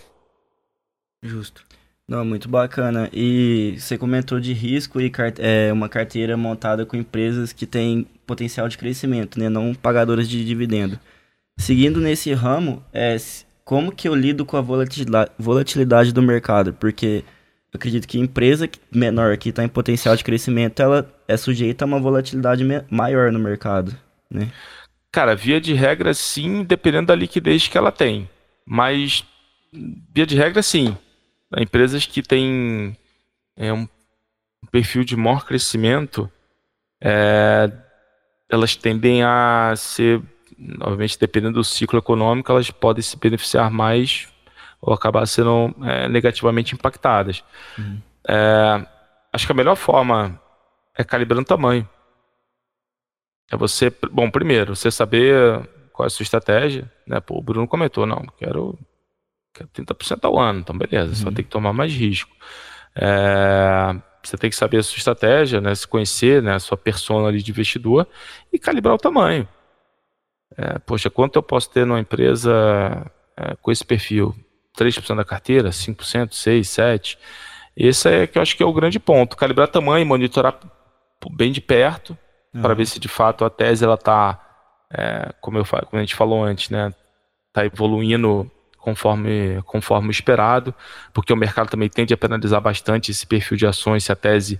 [1.21, 1.63] Justo.
[2.07, 3.09] Não, muito bacana.
[3.13, 8.67] E você comentou de risco e é, uma carteira montada com empresas que têm potencial
[8.67, 9.49] de crescimento, né?
[9.49, 10.99] Não pagadoras de dividendo.
[11.57, 13.15] Seguindo nesse ramo, é,
[13.63, 16.73] como que eu lido com a volatilidade, do mercado?
[16.73, 17.23] Porque
[17.71, 21.87] eu acredito que empresa menor que está em potencial de crescimento, ela é sujeita a
[21.87, 23.95] uma volatilidade maior no mercado,
[24.29, 24.51] né?
[25.11, 28.27] Cara, via de regra, sim, dependendo da liquidez que ela tem.
[28.65, 29.23] Mas,
[30.11, 30.97] via de regra, sim.
[31.55, 32.97] Empresas que têm
[33.55, 33.87] é, um
[34.71, 36.29] perfil de maior crescimento,
[36.99, 37.71] é,
[38.49, 40.19] elas tendem a ser,
[40.81, 44.27] obviamente, dependendo do ciclo econômico, elas podem se beneficiar mais
[44.81, 47.43] ou acabar sendo é, negativamente impactadas.
[48.27, 48.85] É,
[49.31, 50.39] acho que a melhor forma
[50.97, 51.87] é calibrando o tamanho.
[53.51, 57.19] É você, bom, primeiro, você saber qual é a sua estratégia, né?
[57.19, 58.77] Pô, o Bruno comentou, não, quero,
[59.53, 62.35] quero 30% ao ano, então beleza, você vai ter que tomar mais risco.
[62.95, 65.73] É, você tem que saber a sua estratégia, né?
[65.75, 66.55] Se conhecer, né?
[66.55, 68.07] A sua persona ali de investidor
[68.51, 69.47] e calibrar o tamanho.
[70.57, 72.51] É, poxa, quanto eu posso ter numa empresa
[73.37, 74.35] é, com esse perfil?
[74.77, 77.17] 3% da carteira, 5%, 6%, 7%?
[77.75, 79.35] Esse é que eu acho que é o grande ponto.
[79.35, 80.59] Calibrar tamanho, monitorar
[81.31, 82.17] bem de perto,
[82.61, 84.39] para ver se de fato a tese ela está,
[85.41, 86.93] como, eu, fa- como a gente falou antes, né,
[87.51, 90.73] tá evoluindo conforme, conforme o esperado,
[91.13, 94.59] porque o mercado também tende a penalizar bastante esse perfil de ações se a tese,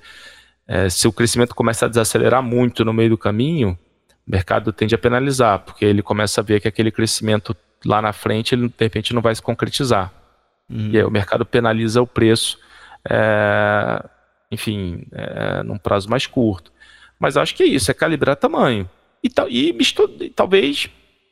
[0.68, 3.78] eh, se o crescimento começa a desacelerar muito no meio do caminho,
[4.28, 7.56] o mercado tende a penalizar, porque ele começa a ver que aquele crescimento
[7.86, 10.12] lá na frente, ele de repente não vai se concretizar.
[10.70, 12.58] E aí o mercado penaliza o preço,
[13.10, 14.04] eh,
[14.52, 16.72] enfim, eh, num prazo mais curto.
[17.20, 18.90] Mas acho que é isso, é calibrar tamanho.
[19.22, 19.76] E, tal- e
[20.22, 20.90] e talvez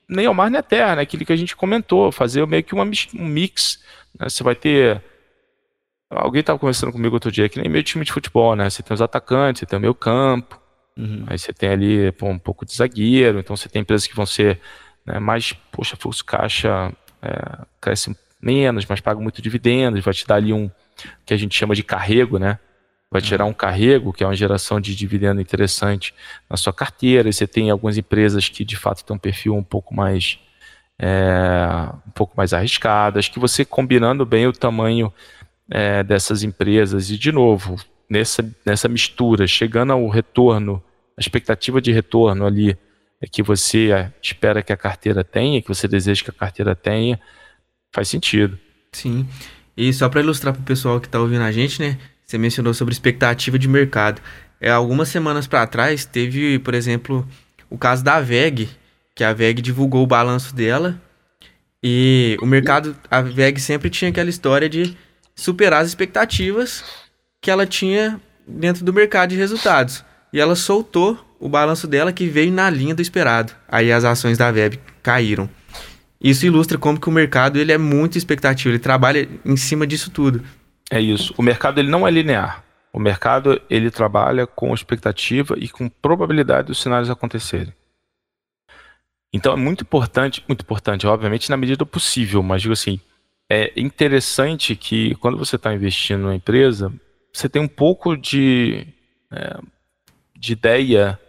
[0.10, 1.02] nem ao mar nem à terra, né?
[1.04, 3.82] aquilo que a gente comentou, fazer meio que uma um mix.
[4.20, 4.28] né?
[4.30, 5.02] Você vai ter.
[6.10, 8.70] Alguém estava conversando comigo outro dia, que nem meio time de futebol, né?
[8.70, 10.61] Você tem os atacantes, você tem o meio campo,
[11.02, 11.24] Uhum.
[11.28, 14.26] aí você tem ali pô, um pouco de zagueiro, então você tem empresas que vão
[14.26, 14.60] ser
[15.06, 20.36] né, mais, poxa, fluxo caixa é, cresce menos, mas paga muito dividendos, vai te dar
[20.36, 20.70] ali um
[21.26, 22.60] que a gente chama de carrego, né?
[23.10, 26.14] Vai gerar um carrego, que é uma geração de dividendo interessante
[26.50, 27.28] na sua carteira.
[27.28, 30.40] E você tem algumas empresas que de fato têm um perfil um pouco mais
[30.98, 31.68] é,
[32.08, 33.20] um pouco mais arriscado.
[33.20, 35.12] Acho que você combinando bem o tamanho
[35.70, 37.76] é, dessas empresas e de novo,
[38.10, 40.82] nessa, nessa mistura, chegando ao retorno,
[41.22, 42.76] a expectativa de retorno ali
[43.22, 47.20] é que você espera que a carteira tenha, que você deseja que a carteira tenha,
[47.94, 48.58] faz sentido.
[48.92, 49.28] Sim.
[49.78, 52.00] E só para ilustrar para o pessoal que está ouvindo a gente, né?
[52.26, 54.22] Você mencionou sobre expectativa de mercado.
[54.60, 57.28] É, algumas semanas para trás teve, por exemplo,
[57.70, 58.68] o caso da VEG,
[59.16, 61.00] que a VEG divulgou o balanço dela
[61.84, 64.98] e o mercado, a VEG sempre tinha aquela história de
[65.36, 66.84] superar as expectativas
[67.40, 70.04] que ela tinha dentro do mercado de resultados.
[70.34, 73.54] E ela soltou o balanço dela que veio na linha do esperado.
[73.68, 75.50] Aí as ações da VEB caíram.
[76.22, 80.12] Isso ilustra como que o mercado ele é muito expectativo, ele trabalha em cima disso
[80.12, 80.44] tudo.
[80.90, 81.34] É isso.
[81.38, 82.64] O mercado ele não é linear.
[82.94, 87.74] O mercado ele trabalha com expectativa e com probabilidade dos sinais acontecerem.
[89.34, 93.00] Então é muito importante, muito importante, obviamente na medida do possível, mas digo assim,
[93.50, 96.92] é interessante que quando você está investindo numa empresa,
[97.34, 98.86] você tem um pouco de,
[99.32, 99.58] é,
[100.42, 101.20] de ideia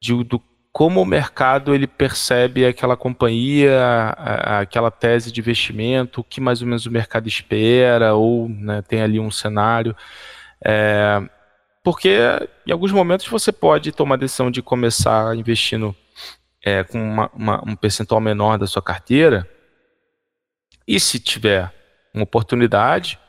[0.00, 3.78] de, do como o mercado ele percebe aquela companhia,
[4.16, 8.82] a, aquela tese de investimento, o que mais ou menos o mercado espera, ou né,
[8.82, 9.94] tem ali um cenário.
[10.64, 11.22] É,
[11.84, 12.18] porque
[12.66, 15.94] em alguns momentos você pode tomar a decisão de começar investindo
[16.64, 19.48] é, com uma, uma, um percentual menor da sua carteira,
[20.88, 21.72] e se tiver
[22.12, 23.20] uma oportunidade,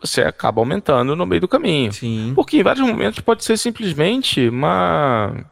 [0.00, 1.92] você acaba aumentando no meio do caminho.
[1.92, 2.32] Sim.
[2.34, 5.46] Porque em vários momentos pode ser simplesmente uma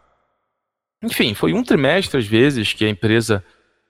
[1.04, 3.44] enfim, foi um trimestre, às vezes, que a empresa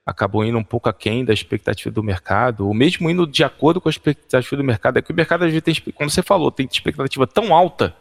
[0.05, 3.89] acabou indo um pouco aquém da expectativa do mercado, ou mesmo indo de acordo com
[3.89, 4.97] a expectativa do mercado.
[4.97, 7.95] É que o mercado, às vezes, tem, como você falou, tem expectativa tão alta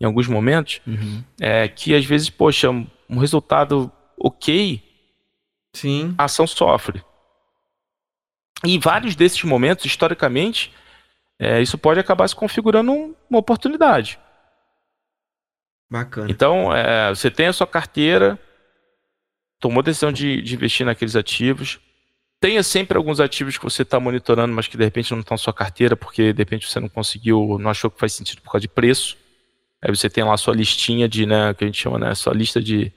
[0.00, 1.22] em alguns momentos, uhum.
[1.40, 4.82] é, que às vezes, poxa, um resultado ok,
[5.74, 6.14] Sim.
[6.16, 7.02] a ação sofre.
[8.64, 10.72] E em vários desses momentos, historicamente,
[11.42, 14.18] é, isso pode acabar se configurando um, uma oportunidade.
[15.90, 16.30] Bacana.
[16.30, 18.38] Então, é, você tem a sua carteira,
[19.58, 21.80] tomou a decisão de, de investir naqueles ativos.
[22.38, 25.38] Tenha sempre alguns ativos que você está monitorando, mas que de repente não estão na
[25.38, 28.60] sua carteira, porque de repente você não conseguiu, não achou que faz sentido por causa
[28.60, 29.16] de preço.
[29.80, 32.34] Aí você tem lá a sua listinha de, né, que a gente chama, né, sua
[32.34, 32.92] lista de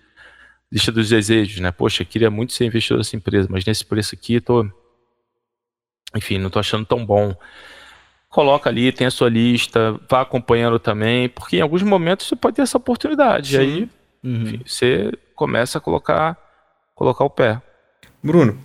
[0.70, 1.72] lista dos desejos, né?
[1.72, 4.68] Poxa, queria muito ser investidor dessa empresa, mas nesse preço aqui tô
[6.16, 7.34] enfim, não tô achando tão bom.
[8.34, 12.56] Coloca ali, tem a sua lista, vá acompanhando também, porque em alguns momentos você pode
[12.56, 13.52] ter essa oportunidade.
[13.52, 13.60] Sim.
[13.60, 13.90] Aí,
[14.24, 14.42] uhum.
[14.42, 16.36] enfim, você começa a colocar
[16.96, 17.62] colocar o pé.
[18.24, 18.58] Bruno,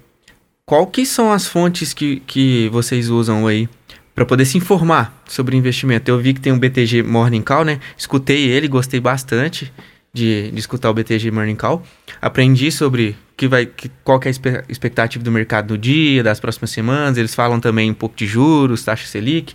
[0.65, 3.69] qual que são as fontes que, que vocês usam aí
[4.15, 6.11] para poder se informar sobre investimento?
[6.11, 7.79] Eu vi que tem um BTG Morning Call, né?
[7.95, 9.71] Escutei ele, gostei bastante
[10.15, 11.83] de, de escutar o BTG Morning Call.
[12.23, 16.41] Aprendi sobre que vai, que, qual que é a expectativa do mercado do dia, das
[16.41, 17.17] próximas semanas.
[17.17, 19.55] Eles falam também um pouco de juros, taxa Selic.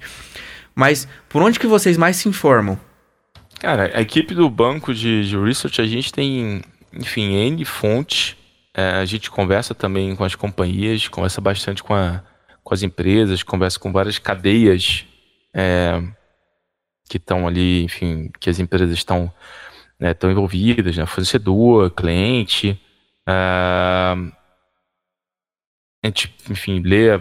[0.74, 2.80] Mas por onde que vocês mais se informam?
[3.60, 6.62] Cara, a equipe do banco de, de research, a gente tem,
[6.94, 8.38] enfim, N fontes
[8.74, 12.24] é, a gente conversa também com as companhias, conversa bastante com, a,
[12.64, 15.06] com as empresas, conversa com várias cadeias
[15.54, 16.02] é,
[17.08, 19.32] que estão ali, enfim, que as empresas estão
[20.00, 22.80] né, envolvidas, né, fornecedor, cliente.
[23.28, 24.16] É,
[26.04, 27.20] a gente, enfim, lê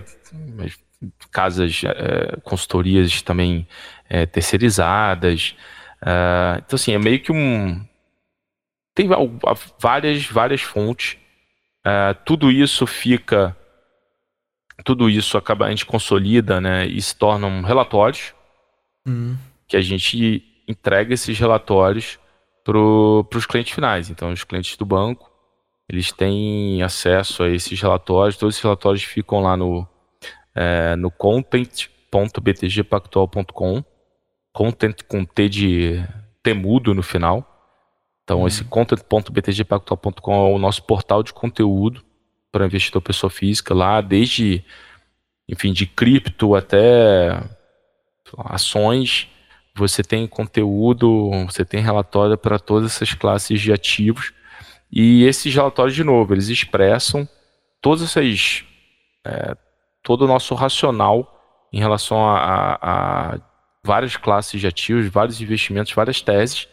[1.31, 3.67] casas, é, consultorias também
[4.09, 5.57] é, terceirizadas.
[6.05, 7.85] É, então, assim, é meio que um.
[8.95, 9.09] Tem
[9.79, 11.19] várias, várias fontes
[11.83, 13.57] Uh, tudo isso fica,
[14.85, 18.33] tudo isso acaba, a gente consolida, né, e se tornam relatórios,
[19.05, 19.37] uhum.
[19.67, 22.21] que a gente entrega esses relatórios
[22.63, 24.11] para os clientes finais.
[24.11, 25.32] Então, os clientes do banco,
[25.93, 29.87] eles têm acesso a esses relatórios, todos esses relatórios ficam lá no,
[30.55, 33.85] é, no content.btgpactual.com,
[34.53, 36.05] content com T de
[36.43, 37.53] temudo no final,
[38.25, 38.47] então, uhum.
[38.47, 42.03] esse content.btgpactual.com é o nosso portal de conteúdo
[42.51, 44.65] para investidor pessoa física, lá desde,
[45.49, 47.43] enfim, de cripto até
[48.39, 49.29] ações,
[49.75, 54.33] você tem conteúdo, você tem relatório para todas essas classes de ativos.
[54.93, 57.27] E esses relatórios, de novo, eles expressam
[57.81, 58.65] todas essas.
[59.25, 59.57] É,
[60.03, 63.41] todo o nosso racional em relação a, a, a
[63.85, 66.69] várias classes de ativos, vários investimentos, várias teses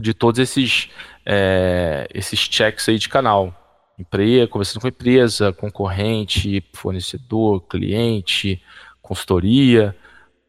[0.00, 0.90] de todos esses,
[1.24, 3.54] é, esses checks aí de canal.
[3.98, 8.62] Empresa, conversando com empresa, concorrente, fornecedor, cliente,
[9.00, 9.96] consultoria,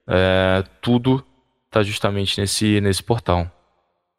[0.06, 1.26] é, tudo
[1.66, 3.50] está justamente nesse, nesse portal.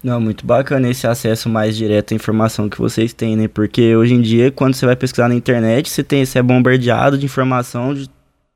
[0.02, 3.48] Não, muito bacana esse acesso mais direto à informação que vocês têm, né?
[3.48, 7.18] Porque hoje em dia, quando você vai pesquisar na internet, você, tem, você é bombardeado
[7.18, 8.08] de informação de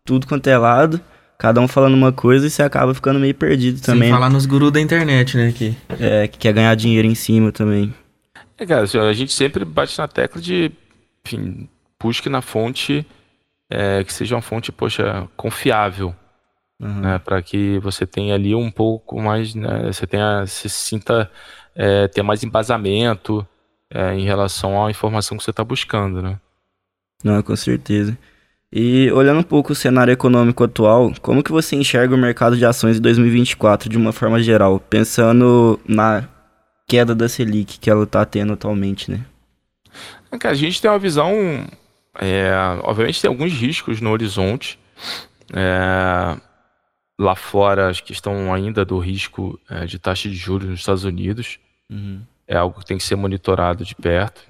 [0.05, 1.01] tudo quanto é lado
[1.43, 4.11] cada um falando uma coisa e você acaba ficando meio perdido também.
[4.11, 5.51] Sem falar nos gurus da internet, né?
[5.51, 5.75] Que...
[5.99, 7.93] É, que quer ganhar dinheiro em cima também.
[8.57, 10.71] É, cara, assim, a gente sempre bate na tecla de,
[11.27, 11.69] enfim,
[12.01, 13.05] busque na fonte
[13.69, 16.15] é, que seja uma fonte, poxa, confiável.
[16.83, 17.01] Uhum.
[17.01, 21.31] Né, para que você tenha ali um pouco mais, né, você tenha, se sinta
[21.77, 23.47] é, ter mais embasamento
[23.89, 26.41] é, em relação à informação que você está buscando, né?
[27.23, 28.19] Não, com certeza.
[28.73, 32.65] E olhando um pouco o cenário econômico atual, como que você enxerga o mercado de
[32.65, 36.27] ações em 2024 de uma forma geral, pensando na
[36.89, 39.25] queda da Selic que ela está tendo atualmente, né?
[40.33, 41.31] É a gente tem uma visão,
[42.19, 42.51] é,
[42.83, 44.79] obviamente tem alguns riscos no horizonte.
[45.53, 46.37] É,
[47.19, 51.05] lá fora, acho que estão ainda do risco é, de taxa de juros nos Estados
[51.05, 51.59] Unidos.
[51.91, 52.23] Uhum.
[52.47, 54.41] É algo que tem que ser monitorado de perto.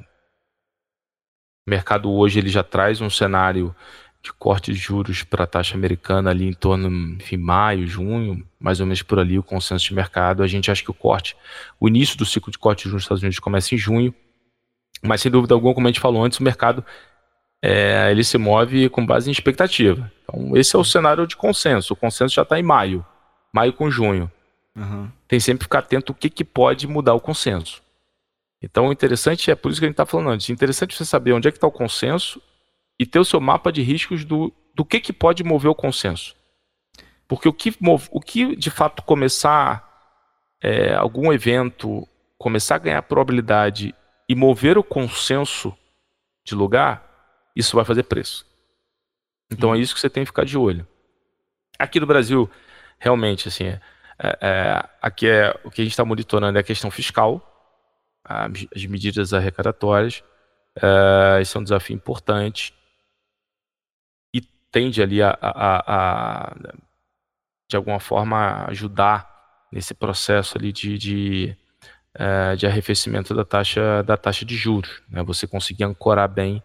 [1.67, 3.75] O mercado hoje ele já traz um cenário
[4.23, 8.79] de corte de juros para a taxa americana ali em torno, enfim, maio, junho, mais
[8.79, 10.43] ou menos por ali o consenso de mercado.
[10.43, 11.37] A gente acha que o corte,
[11.81, 14.15] o início do ciclo de corte de juros nos Estados Unidos começa em junho,
[15.03, 16.85] mas sem dúvida alguma, como a gente falou antes, o mercado
[17.63, 20.11] é, ele se move com base em expectativa.
[20.23, 21.93] Então esse é o cenário de consenso.
[21.93, 23.07] O consenso já está em maio,
[23.53, 24.31] maio com junho.
[24.75, 25.09] Uhum.
[25.29, 27.81] Tem sempre que ficar atento o que, que pode mudar o consenso.
[28.61, 30.51] Então o interessante é por isso que a gente está falando antes.
[30.51, 32.43] É interessante você saber onde é que está o consenso
[32.99, 36.35] e ter o seu mapa de riscos do, do que, que pode mover o consenso.
[37.29, 37.75] Porque o que,
[38.11, 39.89] o que de fato começar
[40.63, 42.07] é, algum evento,
[42.39, 43.95] começar a ganhar probabilidade
[44.29, 45.77] e mover o consenso
[46.45, 47.12] de lugar,
[47.55, 48.47] isso vai fazer preço.
[49.51, 50.87] Então é isso que você tem que ficar de olho.
[51.79, 52.51] Aqui no Brasil,
[52.99, 53.81] realmente, assim, é,
[54.41, 57.49] é, aqui é o que a gente está monitorando é a questão fiscal,
[58.25, 60.23] as medidas arrecadatórias.
[60.81, 62.75] É, esse é um desafio importante
[64.73, 66.57] tende ali a, a, a,
[67.69, 69.31] de alguma forma ajudar
[69.71, 71.57] nesse processo ali de, de,
[72.15, 75.23] é, de arrefecimento da taxa, da taxa de juros, né?
[75.23, 76.63] você conseguir ancorar bem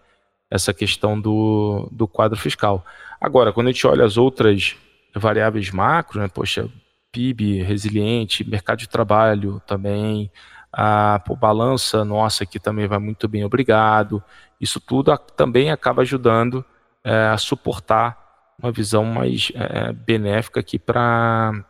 [0.49, 2.85] essa questão do, do quadro fiscal.
[3.19, 4.75] Agora, quando a gente olha as outras
[5.15, 6.69] variáveis macro, né, poxa,
[7.11, 10.31] PIB resiliente, mercado de trabalho também,
[10.71, 14.23] a pô, balança nossa aqui também vai muito bem, obrigado.
[14.59, 16.63] Isso tudo a, também acaba ajudando
[17.03, 18.25] é, a suportar
[18.61, 21.63] uma visão mais é, benéfica aqui para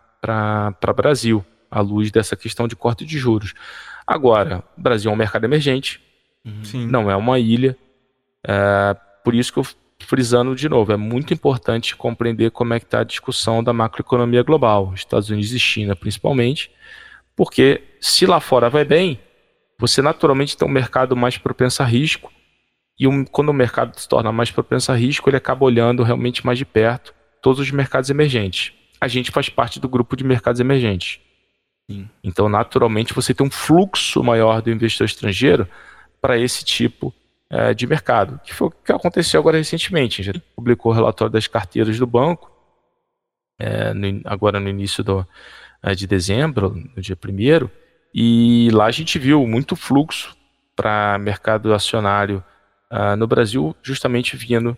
[0.88, 3.54] o Brasil, à luz dessa questão de corte de juros.
[4.06, 6.02] Agora, o Brasil é um mercado emergente,
[6.46, 6.88] uhum.
[6.88, 7.78] não é uma ilha,
[8.48, 9.68] é, por isso que eu
[10.00, 14.44] frisando de novo, é muito importante compreender como é que está a discussão da macroeconomia
[14.44, 16.72] global, Estados Unidos e China principalmente,
[17.36, 19.20] porque se lá fora vai bem,
[19.80, 22.32] você naturalmente tem um mercado mais propenso a risco,
[23.00, 26.46] e um, quando o mercado se torna mais propenso a risco, ele acaba olhando realmente
[26.46, 28.74] mais de perto todos os mercados emergentes.
[29.00, 31.20] A gente faz parte do grupo de mercados emergentes.
[31.90, 32.10] Sim.
[32.24, 35.68] Então, naturalmente, você tem um fluxo maior do investidor estrangeiro
[36.20, 37.14] para esse tipo
[37.50, 40.24] é, de mercado, que foi o que aconteceu agora recentemente.
[40.24, 42.52] Gente publicou o relatório das carteiras do banco,
[43.60, 45.26] é, no, agora no início do,
[45.82, 47.70] é, de dezembro, no dia 1
[48.14, 50.36] e lá a gente viu muito fluxo
[50.76, 52.44] para mercado acionário
[52.92, 54.78] uh, no Brasil, justamente vindo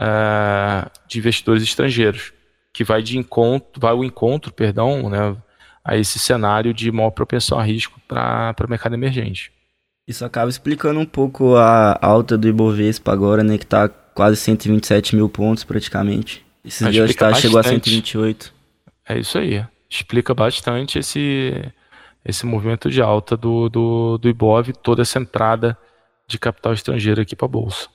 [0.00, 2.32] uh, de investidores estrangeiros,
[2.72, 5.36] que vai de encontro, vai ao encontro, perdão, né,
[5.84, 9.52] a esse cenário de maior propensão a risco para o mercado emergente.
[10.06, 15.14] Isso acaba explicando um pouco a alta do Ibovespa agora, né, que está quase 127
[15.14, 16.44] mil pontos praticamente.
[16.64, 18.52] Esses dias tá, chegou a 128.
[19.08, 19.64] É isso aí.
[19.88, 21.52] Explica bastante esse,
[22.24, 25.76] esse movimento de alta do, do, do Ibov, toda essa entrada
[26.28, 27.88] de capital estrangeiro aqui para bolsa.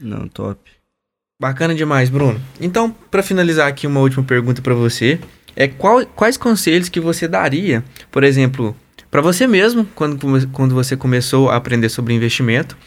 [0.00, 0.70] Não, top.
[1.40, 2.40] Bacana demais, Bruno.
[2.60, 5.18] Então, para finalizar aqui uma última pergunta para você,
[5.56, 8.76] é qual, quais conselhos que você daria, por exemplo,
[9.12, 12.78] para você mesmo quando, quando você começou a aprender sobre investimento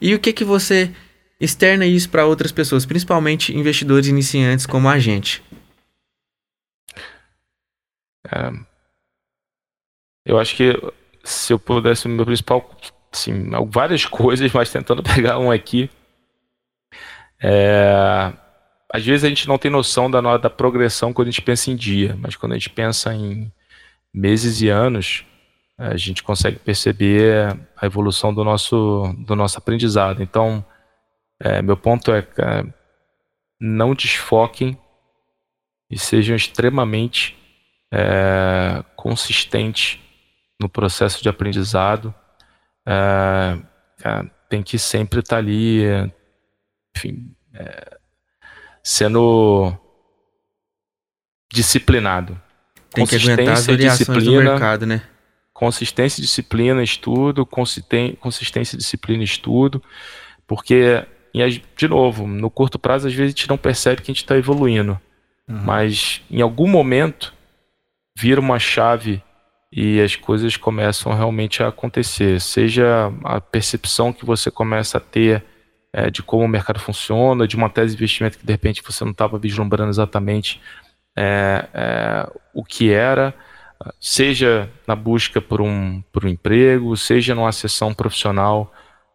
[0.00, 0.92] e o que que você
[1.38, 5.40] externa isso para outras pessoas, principalmente investidores iniciantes como a gente?
[8.26, 8.50] É,
[10.26, 10.72] eu acho que
[11.22, 12.68] se eu pudesse, o meu principal
[13.12, 15.88] assim, várias coisas, mas tentando pegar um aqui.
[17.40, 18.32] É,
[18.92, 21.76] às vezes a gente não tem noção da, da progressão quando a gente pensa em
[21.76, 23.52] dia, mas quando a gente pensa em
[24.12, 25.24] meses e anos,
[25.80, 30.22] a gente consegue perceber a evolução do nosso, do nosso aprendizado.
[30.22, 30.62] Então,
[31.40, 32.64] é, meu ponto é, é
[33.58, 34.78] não desfoquem
[35.90, 37.36] e sejam extremamente
[37.90, 39.98] é, consistentes
[40.60, 42.14] no processo de aprendizado
[42.86, 43.58] é,
[44.04, 45.82] é, tem que sempre estar tá ali,
[46.94, 47.98] enfim, é,
[48.82, 49.72] sendo
[51.50, 52.40] disciplinado.
[52.90, 55.02] Tem que aguentar as variações do mercado, né?
[55.60, 59.82] Consistência, disciplina, estudo, consistência, disciplina, estudo,
[60.46, 61.04] porque,
[61.76, 64.38] de novo, no curto prazo, às vezes a gente não percebe que a gente está
[64.38, 64.98] evoluindo,
[65.46, 65.60] uhum.
[65.62, 67.34] mas em algum momento
[68.16, 69.22] vira uma chave
[69.70, 75.44] e as coisas começam realmente a acontecer, seja a percepção que você começa a ter
[75.92, 79.04] é, de como o mercado funciona, de uma tese de investimento que de repente você
[79.04, 80.58] não estava vislumbrando exatamente
[81.14, 83.34] é, é, o que era,
[83.98, 88.72] seja na busca por um, por um emprego, seja numa sessão profissional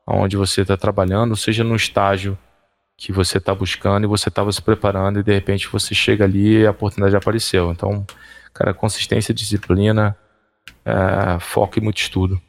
[0.08, 2.38] onde você está trabalhando, seja no estágio
[2.98, 6.62] que você está buscando e você estava se preparando e de repente você chega ali
[6.62, 7.72] e a oportunidade apareceu.
[7.72, 8.06] Então,
[8.54, 10.16] cara, consistência, disciplina,
[10.86, 12.40] é, foco e muito estudo.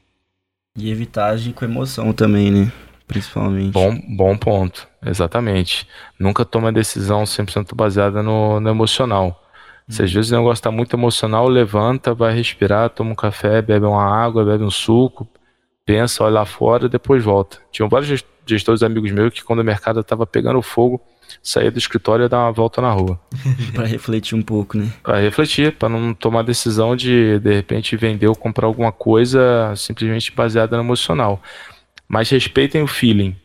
[0.77, 2.73] E evitar agir com emoção também, né?
[3.09, 3.73] Principalmente.
[3.73, 5.89] Bom, bom ponto, exatamente.
[6.19, 9.46] Nunca toma decisão 100% baseada no, no emocional.
[9.89, 13.87] Se às vezes o negócio está muito emocional, levanta, vai respirar, toma um café, bebe
[13.87, 15.29] uma água, bebe um suco,
[15.85, 17.59] pensa, olha lá fora, depois volta.
[17.71, 21.01] Tinham vários gestores amigos meus que quando o mercado estava pegando fogo,
[21.41, 23.21] saía do escritório e dar uma volta na rua.
[23.75, 24.93] para refletir um pouco, né?
[25.05, 30.33] Para refletir, para não tomar decisão de de repente vender ou comprar alguma coisa simplesmente
[30.33, 31.41] baseada no emocional.
[32.09, 33.37] Mas respeitem o feeling.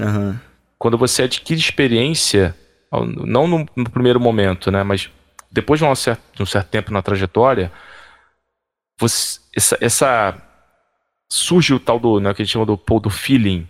[0.00, 0.34] Uhum.
[0.78, 2.54] Quando você adquire experiência,
[2.92, 4.82] não no, no primeiro momento, né?
[4.82, 5.10] Mas
[5.50, 7.72] depois de um certo, de um certo tempo na trajetória,
[8.98, 10.42] você, essa, essa,
[11.28, 13.66] surge o tal do, né, que a gente chama do pole do feeling.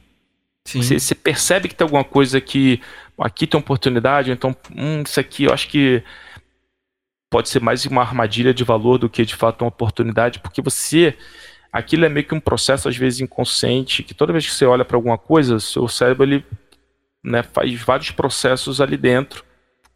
[0.64, 2.80] Você, você, percebe que tem alguma coisa que
[3.18, 6.02] aqui tem oportunidade, então hum, isso aqui eu acho que
[7.30, 11.16] pode ser mais uma armadilha de valor do que de fato uma oportunidade, porque você
[11.72, 14.84] aquilo é meio que um processo às vezes inconsciente, que toda vez que você olha
[14.84, 16.44] para alguma coisa, seu cérebro ele
[17.24, 19.47] né, faz vários processos ali dentro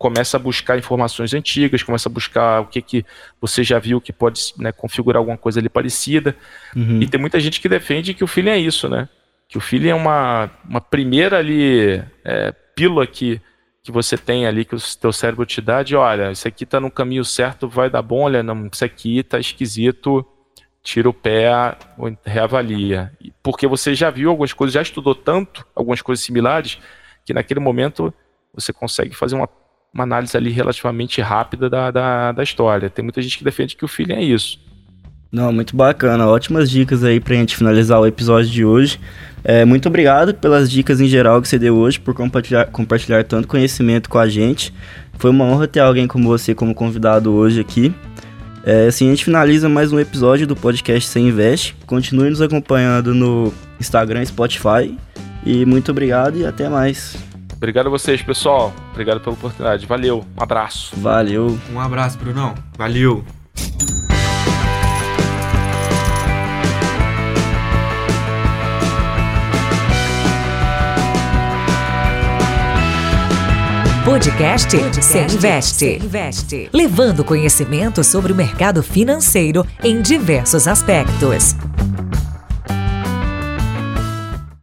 [0.02, 3.06] começa a buscar informações antigas, começa a buscar o que, que
[3.40, 6.34] você já viu que pode né, configurar alguma coisa ali parecida.
[6.74, 7.00] Uhum.
[7.00, 9.08] E tem muita gente que defende que o feeling é isso, né?
[9.48, 13.40] Que o feeling é uma, uma primeira ali é, pílula que,
[13.80, 16.80] que você tem ali, que o teu cérebro te dá de, olha, isso aqui tá
[16.80, 20.26] no caminho certo, vai dar bom, olha, não, isso aqui tá esquisito,
[20.82, 21.76] tira o pé,
[22.24, 23.12] reavalia.
[23.40, 26.80] Porque você já viu algumas coisas, já estudou tanto, algumas coisas similares,
[27.24, 28.12] que naquele momento
[28.52, 29.48] você consegue fazer uma
[29.94, 32.88] uma análise ali relativamente rápida da, da, da história.
[32.88, 34.58] Tem muita gente que defende que o feeling é isso.
[35.30, 36.26] Não, muito bacana.
[36.26, 39.00] Ótimas dicas aí pra gente finalizar o episódio de hoje.
[39.44, 43.48] É, muito obrigado pelas dicas em geral que você deu hoje, por compartilhar, compartilhar tanto
[43.48, 44.72] conhecimento com a gente.
[45.14, 47.94] Foi uma honra ter alguém como você como convidado hoje aqui.
[48.64, 51.74] É, assim a gente finaliza mais um episódio do podcast Sem Investe.
[51.86, 54.96] Continue nos acompanhando no Instagram, Spotify.
[55.44, 57.16] E muito obrigado e até mais.
[57.62, 58.74] Obrigado a vocês, pessoal.
[58.90, 59.86] Obrigado pela oportunidade.
[59.86, 60.24] Valeu.
[60.36, 60.96] Um abraço.
[60.96, 61.56] Valeu.
[61.72, 62.56] Um abraço, Brunão.
[62.76, 63.24] Valeu.
[74.04, 75.98] Podcast, Podcast Investe.
[76.04, 76.68] Investe.
[76.72, 81.54] Levando conhecimento sobre o mercado financeiro em diversos aspectos.